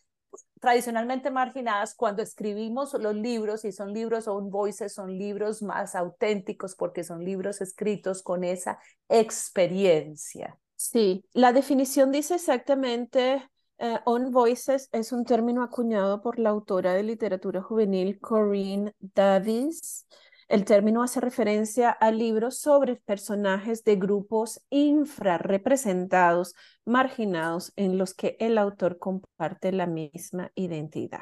tradicionalmente 0.61 1.29
marginadas 1.29 1.93
cuando 1.93 2.21
escribimos 2.21 2.93
los 2.93 3.13
libros, 3.13 3.65
y 3.65 3.73
son 3.73 3.91
libros 3.91 4.29
own 4.29 4.49
voices, 4.49 4.93
son 4.93 5.17
libros 5.17 5.61
más 5.61 5.93
auténticos 5.93 6.77
porque 6.77 7.03
son 7.03 7.25
libros 7.25 7.59
escritos 7.59 8.23
con 8.23 8.45
esa 8.45 8.79
experiencia. 9.09 10.57
Sí, 10.77 11.25
la 11.33 11.51
definición 11.51 12.13
dice 12.13 12.35
exactamente, 12.35 13.45
eh, 13.79 13.99
own 14.05 14.31
voices 14.31 14.89
es 14.91 15.11
un 15.11 15.25
término 15.25 15.63
acuñado 15.63 16.21
por 16.21 16.39
la 16.39 16.49
autora 16.49 16.93
de 16.93 17.03
literatura 17.03 17.61
juvenil 17.61 18.19
Corinne 18.19 18.93
Davis 18.99 20.05
el 20.49 20.65
término 20.65 21.03
hace 21.03 21.21
referencia 21.21 21.91
a 21.91 22.09
libros 22.09 22.57
sobre 22.57 22.95
personajes 22.95 23.83
de 23.83 23.97
grupos 23.97 24.65
infrarrepresentados, 24.71 26.55
marginados, 26.85 27.71
en 27.75 27.99
los 27.99 28.15
que 28.15 28.35
el 28.39 28.57
autor 28.57 28.97
comparte 28.97 29.71
la 29.71 29.85
misma 29.85 30.51
identidad. 30.55 31.21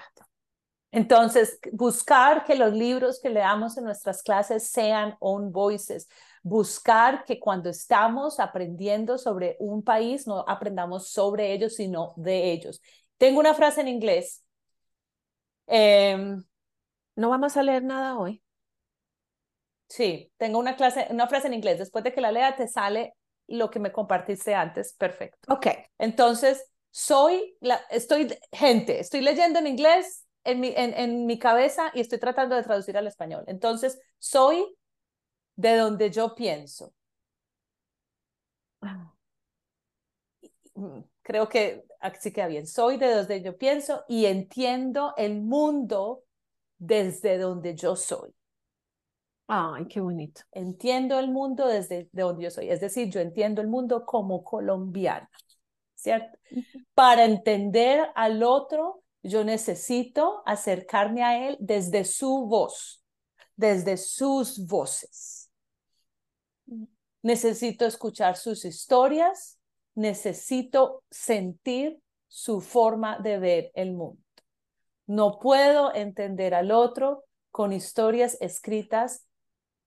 Entonces, 0.91 1.59
buscar 1.73 2.45
que 2.45 2.55
los 2.55 2.71
libros 2.71 3.19
que 3.21 3.29
leamos 3.29 3.77
en 3.77 3.83
nuestras 3.83 4.23
clases 4.23 4.69
sean 4.71 5.17
own 5.19 5.51
voices, 5.51 6.07
buscar 6.47 7.25
que 7.25 7.39
cuando 7.39 7.69
estamos 7.69 8.39
aprendiendo 8.39 9.17
sobre 9.17 9.57
un 9.59 9.83
país 9.83 10.27
no 10.27 10.45
aprendamos 10.47 11.09
sobre 11.09 11.51
ellos, 11.51 11.75
sino 11.75 12.13
de 12.15 12.51
ellos. 12.51 12.81
Tengo 13.17 13.39
una 13.39 13.53
frase 13.53 13.81
en 13.81 13.89
inglés. 13.89 14.43
Em, 15.67 16.43
no 17.15 17.29
vamos 17.29 17.57
a 17.57 17.63
leer 17.63 17.83
nada 17.83 18.17
hoy. 18.17 18.41
Sí, 19.89 20.31
tengo 20.37 20.59
una 20.59 20.75
clase, 20.75 21.07
una 21.09 21.27
frase 21.27 21.47
en 21.47 21.53
inglés. 21.53 21.79
Después 21.79 22.03
de 22.03 22.13
que 22.13 22.21
la 22.21 22.31
lea, 22.31 22.55
te 22.55 22.67
sale 22.67 23.13
lo 23.47 23.69
que 23.69 23.79
me 23.79 23.91
compartiste 23.91 24.53
antes. 24.55 24.93
Perfecto. 24.93 25.53
Ok. 25.53 25.67
Entonces, 25.97 26.71
soy, 26.91 27.57
la, 27.59 27.81
estoy, 27.89 28.33
gente, 28.51 28.99
estoy 28.99 29.21
leyendo 29.21 29.59
en 29.59 29.67
inglés 29.67 30.25
en 30.45 30.61
mi, 30.61 30.73
en, 30.75 30.93
en 30.93 31.25
mi 31.25 31.39
cabeza 31.39 31.91
y 31.93 31.99
estoy 31.99 32.19
tratando 32.19 32.55
de 32.55 32.63
traducir 32.63 32.97
al 32.97 33.07
español. 33.07 33.43
Entonces, 33.47 33.99
soy 34.17 34.65
de 35.57 35.75
donde 35.75 36.09
yo 36.11 36.33
pienso. 36.35 36.93
Mm, 40.75 40.99
creo 41.23 41.49
que 41.49 41.83
así 41.99 42.31
queda 42.31 42.47
bien. 42.47 42.67
Soy 42.67 42.97
de 42.97 43.13
donde 43.13 43.41
yo 43.41 43.57
pienso 43.57 44.03
y 44.07 44.25
entiendo 44.25 45.13
el 45.17 45.41
mundo 45.41 46.23
desde 46.77 47.37
donde 47.37 47.75
yo 47.75 47.95
soy. 47.95 48.33
Ay, 49.47 49.87
qué 49.87 50.01
bonito. 50.01 50.41
Entiendo 50.51 51.19
el 51.19 51.31
mundo 51.31 51.67
desde 51.67 52.09
donde 52.11 52.43
yo 52.43 52.51
soy, 52.51 52.69
es 52.69 52.81
decir, 52.81 53.09
yo 53.09 53.21
entiendo 53.21 53.61
el 53.61 53.67
mundo 53.67 54.05
como 54.05 54.43
colombiana, 54.43 55.29
¿cierto? 55.95 56.37
Para 56.93 57.23
entender 57.25 58.09
al 58.15 58.43
otro, 58.43 59.03
yo 59.23 59.43
necesito 59.45 60.43
acercarme 60.45 61.23
a 61.23 61.47
él 61.47 61.57
desde 61.59 62.03
su 62.03 62.45
voz, 62.47 63.03
desde 63.55 63.95
sus 63.97 64.67
voces. 64.67 65.36
Necesito 67.27 67.85
escuchar 67.85 68.37
sus 68.37 68.63
historias, 68.63 69.59
necesito 69.95 71.03
sentir 71.11 72.01
su 72.29 72.61
forma 72.61 73.19
de 73.19 73.37
ver 73.37 73.71
el 73.75 73.91
mundo. 73.91 74.23
No 75.07 75.37
puedo 75.37 75.93
entender 75.93 76.55
al 76.55 76.71
otro 76.71 77.25
con 77.51 77.73
historias 77.73 78.37
escritas 78.39 79.27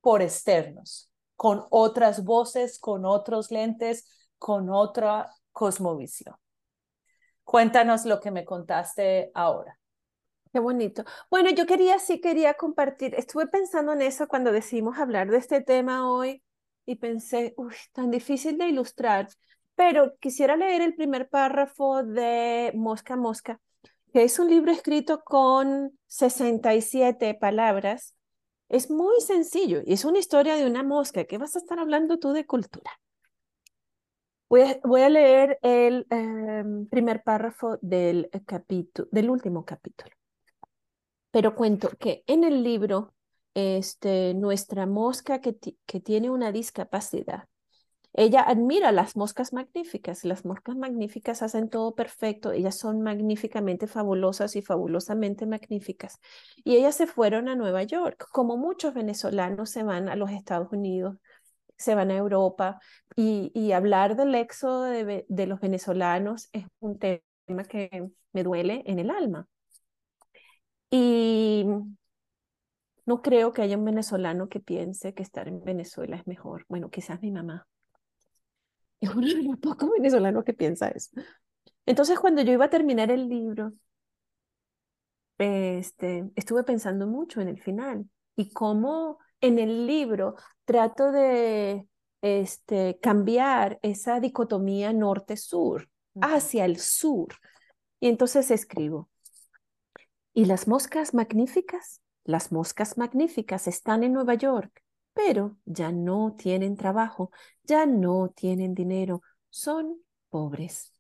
por 0.03 0.21
externos, 0.21 1.11
con 1.35 1.65
otras 1.71 2.25
voces, 2.25 2.79
con 2.79 3.07
otros 3.07 3.51
lentes, 3.51 4.07
con 4.37 4.69
otra 4.69 5.31
cosmovisión. 5.51 6.37
Cuéntanos 7.43 8.05
lo 8.05 8.21
que 8.21 8.31
me 8.31 8.45
contaste 8.45 9.31
ahora. 9.33 9.79
Qué 10.53 10.59
bonito. 10.59 11.05
Bueno, 11.31 11.49
yo 11.49 11.65
quería, 11.65 12.01
sí 12.01 12.21
quería 12.21 12.53
compartir, 12.53 13.15
estuve 13.15 13.47
pensando 13.47 13.95
en 13.95 14.03
eso 14.03 14.29
cuando 14.29 14.53
decidimos 14.53 14.99
hablar 14.99 15.31
de 15.31 15.39
este 15.39 15.63
tema 15.63 16.07
hoy 16.07 16.43
y 16.91 16.97
pensé, 16.97 17.55
uy, 17.57 17.73
tan 17.93 18.11
difícil 18.11 18.59
de 18.59 18.69
ilustrar, 18.69 19.29
pero 19.77 20.17
quisiera 20.19 20.57
leer 20.57 20.83
el 20.83 20.97
primer 20.97 21.29
párrafo 21.29 22.03
de 22.03 22.73
Mosca 22.75 23.17
Mosca, 23.17 23.61
que 24.13 24.25
es 24.25 24.41
un 24.41 24.51
libro 24.51 24.73
escrito 24.73 25.23
con 25.23 25.97
67 26.09 27.35
palabras. 27.35 28.17
Es 28.69 28.91
muy 28.91 29.21
sencillo 29.21 29.83
y 29.87 29.93
es 29.93 30.05
una 30.05 30.19
historia 30.19 30.57
de 30.57 30.67
una 30.67 30.83
mosca. 30.83 31.25
¿Qué 31.25 31.39
vas 31.39 31.55
a 31.55 31.61
estar 31.61 31.79
hablando 31.79 32.19
tú 32.19 32.33
de 32.33 32.45
cultura? 32.45 32.91
Voy 34.49 35.03
a, 35.03 35.09
leer 35.09 35.61
el 35.63 36.09
em, 36.11 36.89
primer 36.89 37.23
párrafo 37.23 37.79
del, 37.83 38.29
capítulo, 38.45 39.09
del 39.13 39.31
último 39.31 39.65
capítulo. 39.65 40.11
Pero 41.31 41.55
cuento 41.55 41.91
que 42.01 42.25
en 42.27 42.43
el 42.43 42.65
libro, 42.65 43.15
este, 43.55 44.35
nuestra 44.35 44.87
mosca 44.87 45.41
que, 45.41 45.57
que 45.87 46.01
tiene 46.01 46.31
una 46.31 46.53
discapacidad, 46.53 47.49
ella 48.13 48.43
admira 48.43 48.91
las 48.93 49.17
moscas 49.17 49.53
magníficas. 49.53 50.25
Las 50.25 50.45
moscas 50.45 50.77
magníficas 50.77 51.43
hacen 51.43 51.69
todo 51.71 51.95
perfecto. 51.95 52.53
Ellas 52.53 52.77
son 52.77 53.03
magníficamente 53.03 53.87
fabulosas 53.87 54.57
y 54.57 54.63
fabulosamente 54.63 55.47
magníficas. 55.47 56.19
Y 56.65 56.77
ellas 56.77 56.97
se 56.97 57.07
fueron 57.07 57.49
a 57.49 57.57
Nueva 57.57 57.83
York, 57.85 58.27
como 58.33 58.57
muchos 58.57 58.95
venezolanos 58.95 59.71
se 59.71 59.83
van 59.85 60.09
a 60.09 60.17
los 60.17 60.31
Estados 60.31 60.73
Unidos, 60.73 61.17
se 61.77 61.95
van 61.95 62.11
a 62.11 62.17
Europa. 62.17 62.81
Y, 63.17 63.73
hablar 63.73 64.17
del 64.17 64.35
éxodo 64.35 64.85
de, 64.85 65.27
de 65.29 65.47
los 65.47 65.61
venezolanos 65.61 66.49
es 66.53 66.67
un 66.81 66.99
tema 66.99 67.65
que 67.69 68.11
me 68.33 68.43
duele 68.45 68.83
en 68.87 68.99
el 68.99 69.11
alma. 69.11 69.47
Y 70.91 71.65
no 73.11 73.23
creo 73.23 73.53
que 73.53 73.63
haya 73.63 73.77
un 73.77 73.85
venezolano 73.85 74.49
que 74.49 74.61
piense 74.61 75.15
que 75.15 75.25
estar 75.25 75.49
en 75.49 75.65
Venezuela 75.65 76.15
es 76.15 76.29
mejor. 76.29 76.65
Bueno, 76.69 76.91
quizás 76.91 77.21
mi 77.21 77.33
mamá. 77.33 77.67
Es 79.01 79.11
uno 79.11 79.27
de 79.27 79.43
los 79.43 79.59
pocos 79.59 79.91
venezolanos 79.91 80.45
que 80.45 80.53
piensa 80.53 80.89
eso. 80.89 81.11
Entonces, 81.87 82.21
cuando 82.21 82.43
yo 82.43 82.53
iba 82.53 82.67
a 82.67 82.71
terminar 82.71 83.11
el 83.11 83.29
libro, 83.29 83.73
este, 85.39 86.31
estuve 86.37 86.63
pensando 86.63 87.09
mucho 87.09 87.41
en 87.41 87.49
el 87.49 87.61
final 87.61 88.09
y 88.37 88.53
cómo 88.53 89.19
en 89.41 89.59
el 89.59 89.89
libro 89.89 90.37
trato 90.65 91.11
de 91.11 91.89
este, 92.23 93.01
cambiar 93.03 93.81
esa 93.83 94.21
dicotomía 94.21 94.93
norte-sur 94.93 95.89
hacia 96.21 96.65
el 96.65 96.79
sur. 96.79 97.35
Y 97.99 98.07
entonces 98.07 98.53
escribo, 98.53 99.09
¿Y 100.33 100.45
las 100.45 100.69
moscas 100.69 101.13
magníficas? 101.13 102.01
Las 102.25 102.53
moscas 102.53 102.99
magníficas 102.99 103.67
están 103.67 104.03
en 104.05 104.13
Nueva 104.13 104.35
York, 104.35 104.83
pero 105.15 105.57
ya 105.65 105.93
no 105.93 106.35
tienen 106.37 106.77
trabajo, 106.77 107.31
ya 107.65 107.87
no 107.87 108.33
tienen 108.35 108.75
dinero, 108.75 109.23
son 109.49 110.03
pobres. 110.29 110.93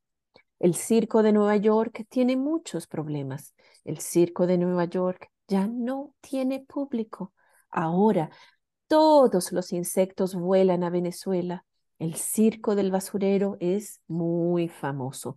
El 0.58 0.74
circo 0.74 1.22
de 1.22 1.32
Nueva 1.32 1.56
York 1.56 2.04
tiene 2.08 2.36
muchos 2.36 2.86
problemas. 2.86 3.54
El 3.84 3.98
circo 3.98 4.46
de 4.46 4.58
Nueva 4.58 4.84
York 4.84 5.30
ya 5.48 5.66
no 5.66 6.14
tiene 6.20 6.60
público. 6.60 7.32
Ahora 7.70 8.30
todos 8.86 9.52
los 9.52 9.72
insectos 9.72 10.34
vuelan 10.34 10.84
a 10.84 10.90
Venezuela. 10.90 11.64
El 11.98 12.14
circo 12.16 12.74
del 12.74 12.90
basurero 12.90 13.56
es 13.60 14.00
muy 14.06 14.68
famoso. 14.68 15.36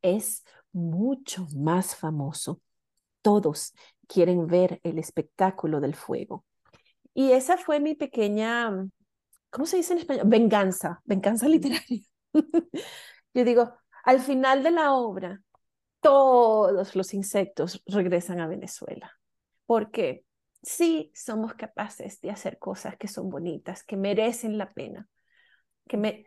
Es 0.00 0.44
mucho 0.72 1.46
más 1.54 1.94
famoso 1.94 2.60
todos 3.22 3.72
quieren 4.06 4.46
ver 4.46 4.80
el 4.82 4.98
espectáculo 4.98 5.80
del 5.80 5.94
fuego. 5.94 6.44
Y 7.14 7.32
esa 7.32 7.56
fue 7.56 7.80
mi 7.80 7.94
pequeña, 7.94 8.70
¿cómo 9.50 9.66
se 9.66 9.76
dice 9.76 9.92
en 9.94 10.00
español? 10.00 10.24
Venganza, 10.26 11.00
venganza 11.04 11.48
literaria. 11.48 12.02
Yo 13.34 13.44
digo, 13.44 13.74
al 14.04 14.20
final 14.20 14.62
de 14.62 14.70
la 14.70 14.92
obra, 14.94 15.42
todos 16.00 16.96
los 16.96 17.14
insectos 17.14 17.82
regresan 17.86 18.40
a 18.40 18.48
Venezuela, 18.48 19.12
porque 19.66 20.24
sí 20.62 21.10
somos 21.14 21.54
capaces 21.54 22.20
de 22.20 22.30
hacer 22.30 22.58
cosas 22.58 22.96
que 22.96 23.08
son 23.08 23.30
bonitas, 23.30 23.84
que 23.84 23.96
merecen 23.96 24.58
la 24.58 24.72
pena, 24.72 25.08
que, 25.86 25.96
me, 25.96 26.24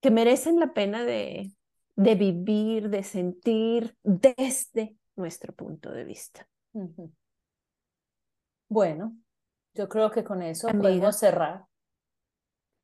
que 0.00 0.10
merecen 0.10 0.60
la 0.60 0.72
pena 0.72 1.04
de, 1.04 1.52
de 1.96 2.14
vivir, 2.14 2.88
de 2.88 3.02
sentir 3.02 3.96
desde 4.02 4.96
nuestro 5.16 5.52
punto 5.54 5.90
de 5.90 6.04
vista. 6.04 6.48
Bueno, 8.68 9.16
yo 9.74 9.88
creo 9.88 10.10
que 10.10 10.24
con 10.24 10.42
eso 10.42 10.68
podemos 10.68 11.16
cerrar. 11.16 11.66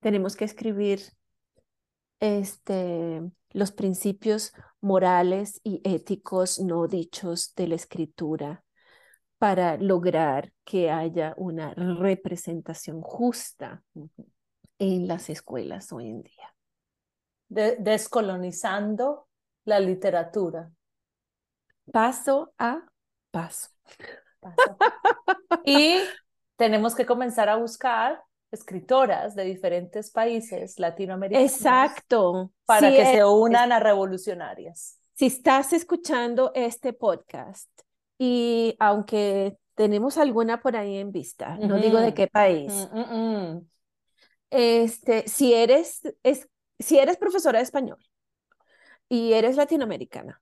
Tenemos 0.01 0.37
que 0.37 0.44
escribir 0.44 1.01
este, 2.20 3.22
los 3.51 3.72
principios 3.72 4.53
morales 4.81 5.61
y 5.64 5.81
éticos 5.85 6.61
no 6.61 6.87
dichos 6.87 7.55
de 7.55 7.68
la 7.68 7.74
escritura 7.74 8.64
para 9.38 9.77
lograr 9.77 10.53
que 10.64 10.90
haya 10.90 11.35
una 11.37 11.72
representación 11.74 13.01
justa 13.01 13.83
en 14.79 15.09
las 15.09 15.31
escuelas 15.31 15.92
hoy 15.92 16.09
en 16.09 16.22
día. 16.22 16.55
descolonizando 17.48 19.29
la 19.64 19.81
literatura 19.81 20.70
paso 21.92 22.53
a 22.59 22.88
paso. 23.31 23.71
Y 25.64 25.99
tenemos 26.57 26.95
que 26.95 27.07
comenzar 27.07 27.49
a 27.49 27.57
buscar 27.57 28.23
escritoras 28.51 29.35
de 29.35 29.45
diferentes 29.45 30.11
países 30.11 30.79
latinoamericanos. 30.79 31.53
Exacto. 31.53 32.53
Para 32.64 32.91
que 32.91 33.05
se 33.05 33.25
unan 33.25 33.73
a 33.73 33.81
revolucionarias. 33.81 34.99
Si 35.14 35.27
estás 35.27 35.73
escuchando 35.73 36.53
este 36.55 36.93
podcast 36.93 37.69
y 38.19 38.77
aunque 38.79 39.59
tenemos 39.75 40.17
alguna 40.19 40.61
por 40.61 40.77
ahí 40.77 40.97
en 40.97 41.12
vista, 41.12 41.57
no 41.57 41.77
digo 41.77 41.99
de 41.99 42.14
qué 42.14 42.27
país, 42.27 42.88
este, 44.51 45.29
si 45.29 45.55
eres, 45.55 46.03
es, 46.23 46.49
si 46.79 46.99
eres 46.99 47.17
profesora 47.17 47.59
de 47.59 47.64
español 47.64 47.99
y 49.09 49.33
eres 49.35 49.57
latinoamericana 49.57 50.41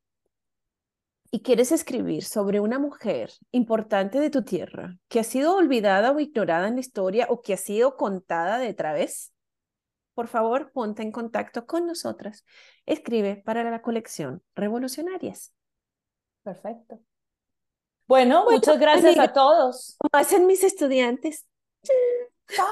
y 1.37 1.43
quieres 1.43 1.71
escribir 1.71 2.25
sobre 2.25 2.61
una 2.61 2.79
mujer 2.79 3.31
importante 3.53 4.19
de 4.21 4.31
tu 4.31 4.43
tierra 4.43 4.97
que 5.09 5.21
ha 5.21 5.23
sido 5.23 5.55
olvidada 5.55 6.13
o 6.13 6.19
ignorada 6.19 6.67
en 6.67 6.77
la 6.77 6.81
historia 6.81 7.27
o 7.29 7.43
que 7.43 7.53
ha 7.53 7.59
sido 7.59 7.99
contada 7.99 8.57
de 8.57 8.73
través, 8.73 9.35
por 10.15 10.29
favor, 10.29 10.73
ponte 10.73 11.03
en 11.03 11.13
contacto 11.13 11.67
con 11.67 11.87
nosotras. 11.87 12.47
Escribe 12.87 13.37
para 13.45 13.71
la 13.71 13.83
colección 13.83 14.43
Revolucionarias. 14.55 15.53
Perfecto. 16.43 17.01
Bueno, 18.07 18.47
muchas 18.51 18.79
gracias 18.79 19.19
a 19.19 19.31
todos. 19.35 19.97
Como 19.99 20.19
hacen 20.19 20.47
mis 20.47 20.65
estudiantes. 20.65 21.47
Chao. 22.49 22.67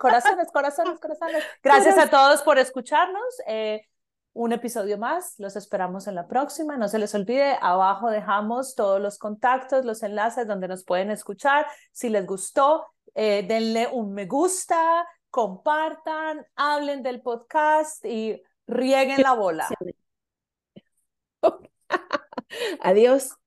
Corazones, 0.00 0.50
corazones, 0.50 0.98
corazones. 0.98 1.44
Gracias 1.62 1.98
a 1.98 2.08
todos 2.08 2.40
por 2.40 2.56
escucharnos. 2.56 3.34
Eh, 3.46 3.86
un 4.34 4.52
episodio 4.52 4.98
más. 4.98 5.34
Los 5.38 5.56
esperamos 5.56 6.06
en 6.06 6.14
la 6.14 6.26
próxima. 6.26 6.76
No 6.76 6.88
se 6.88 6.98
les 6.98 7.14
olvide, 7.14 7.56
abajo 7.60 8.10
dejamos 8.10 8.74
todos 8.74 9.00
los 9.00 9.18
contactos, 9.18 9.84
los 9.84 10.02
enlaces 10.02 10.46
donde 10.46 10.68
nos 10.68 10.84
pueden 10.84 11.10
escuchar. 11.10 11.66
Si 11.92 12.08
les 12.08 12.26
gustó, 12.26 12.86
eh, 13.14 13.44
denle 13.46 13.88
un 13.92 14.14
me 14.14 14.26
gusta, 14.26 15.06
compartan, 15.30 16.46
hablen 16.56 17.02
del 17.02 17.20
podcast 17.22 18.04
y 18.04 18.40
rieguen 18.66 19.22
la 19.22 19.34
bola. 19.34 19.68
Adiós. 22.80 23.41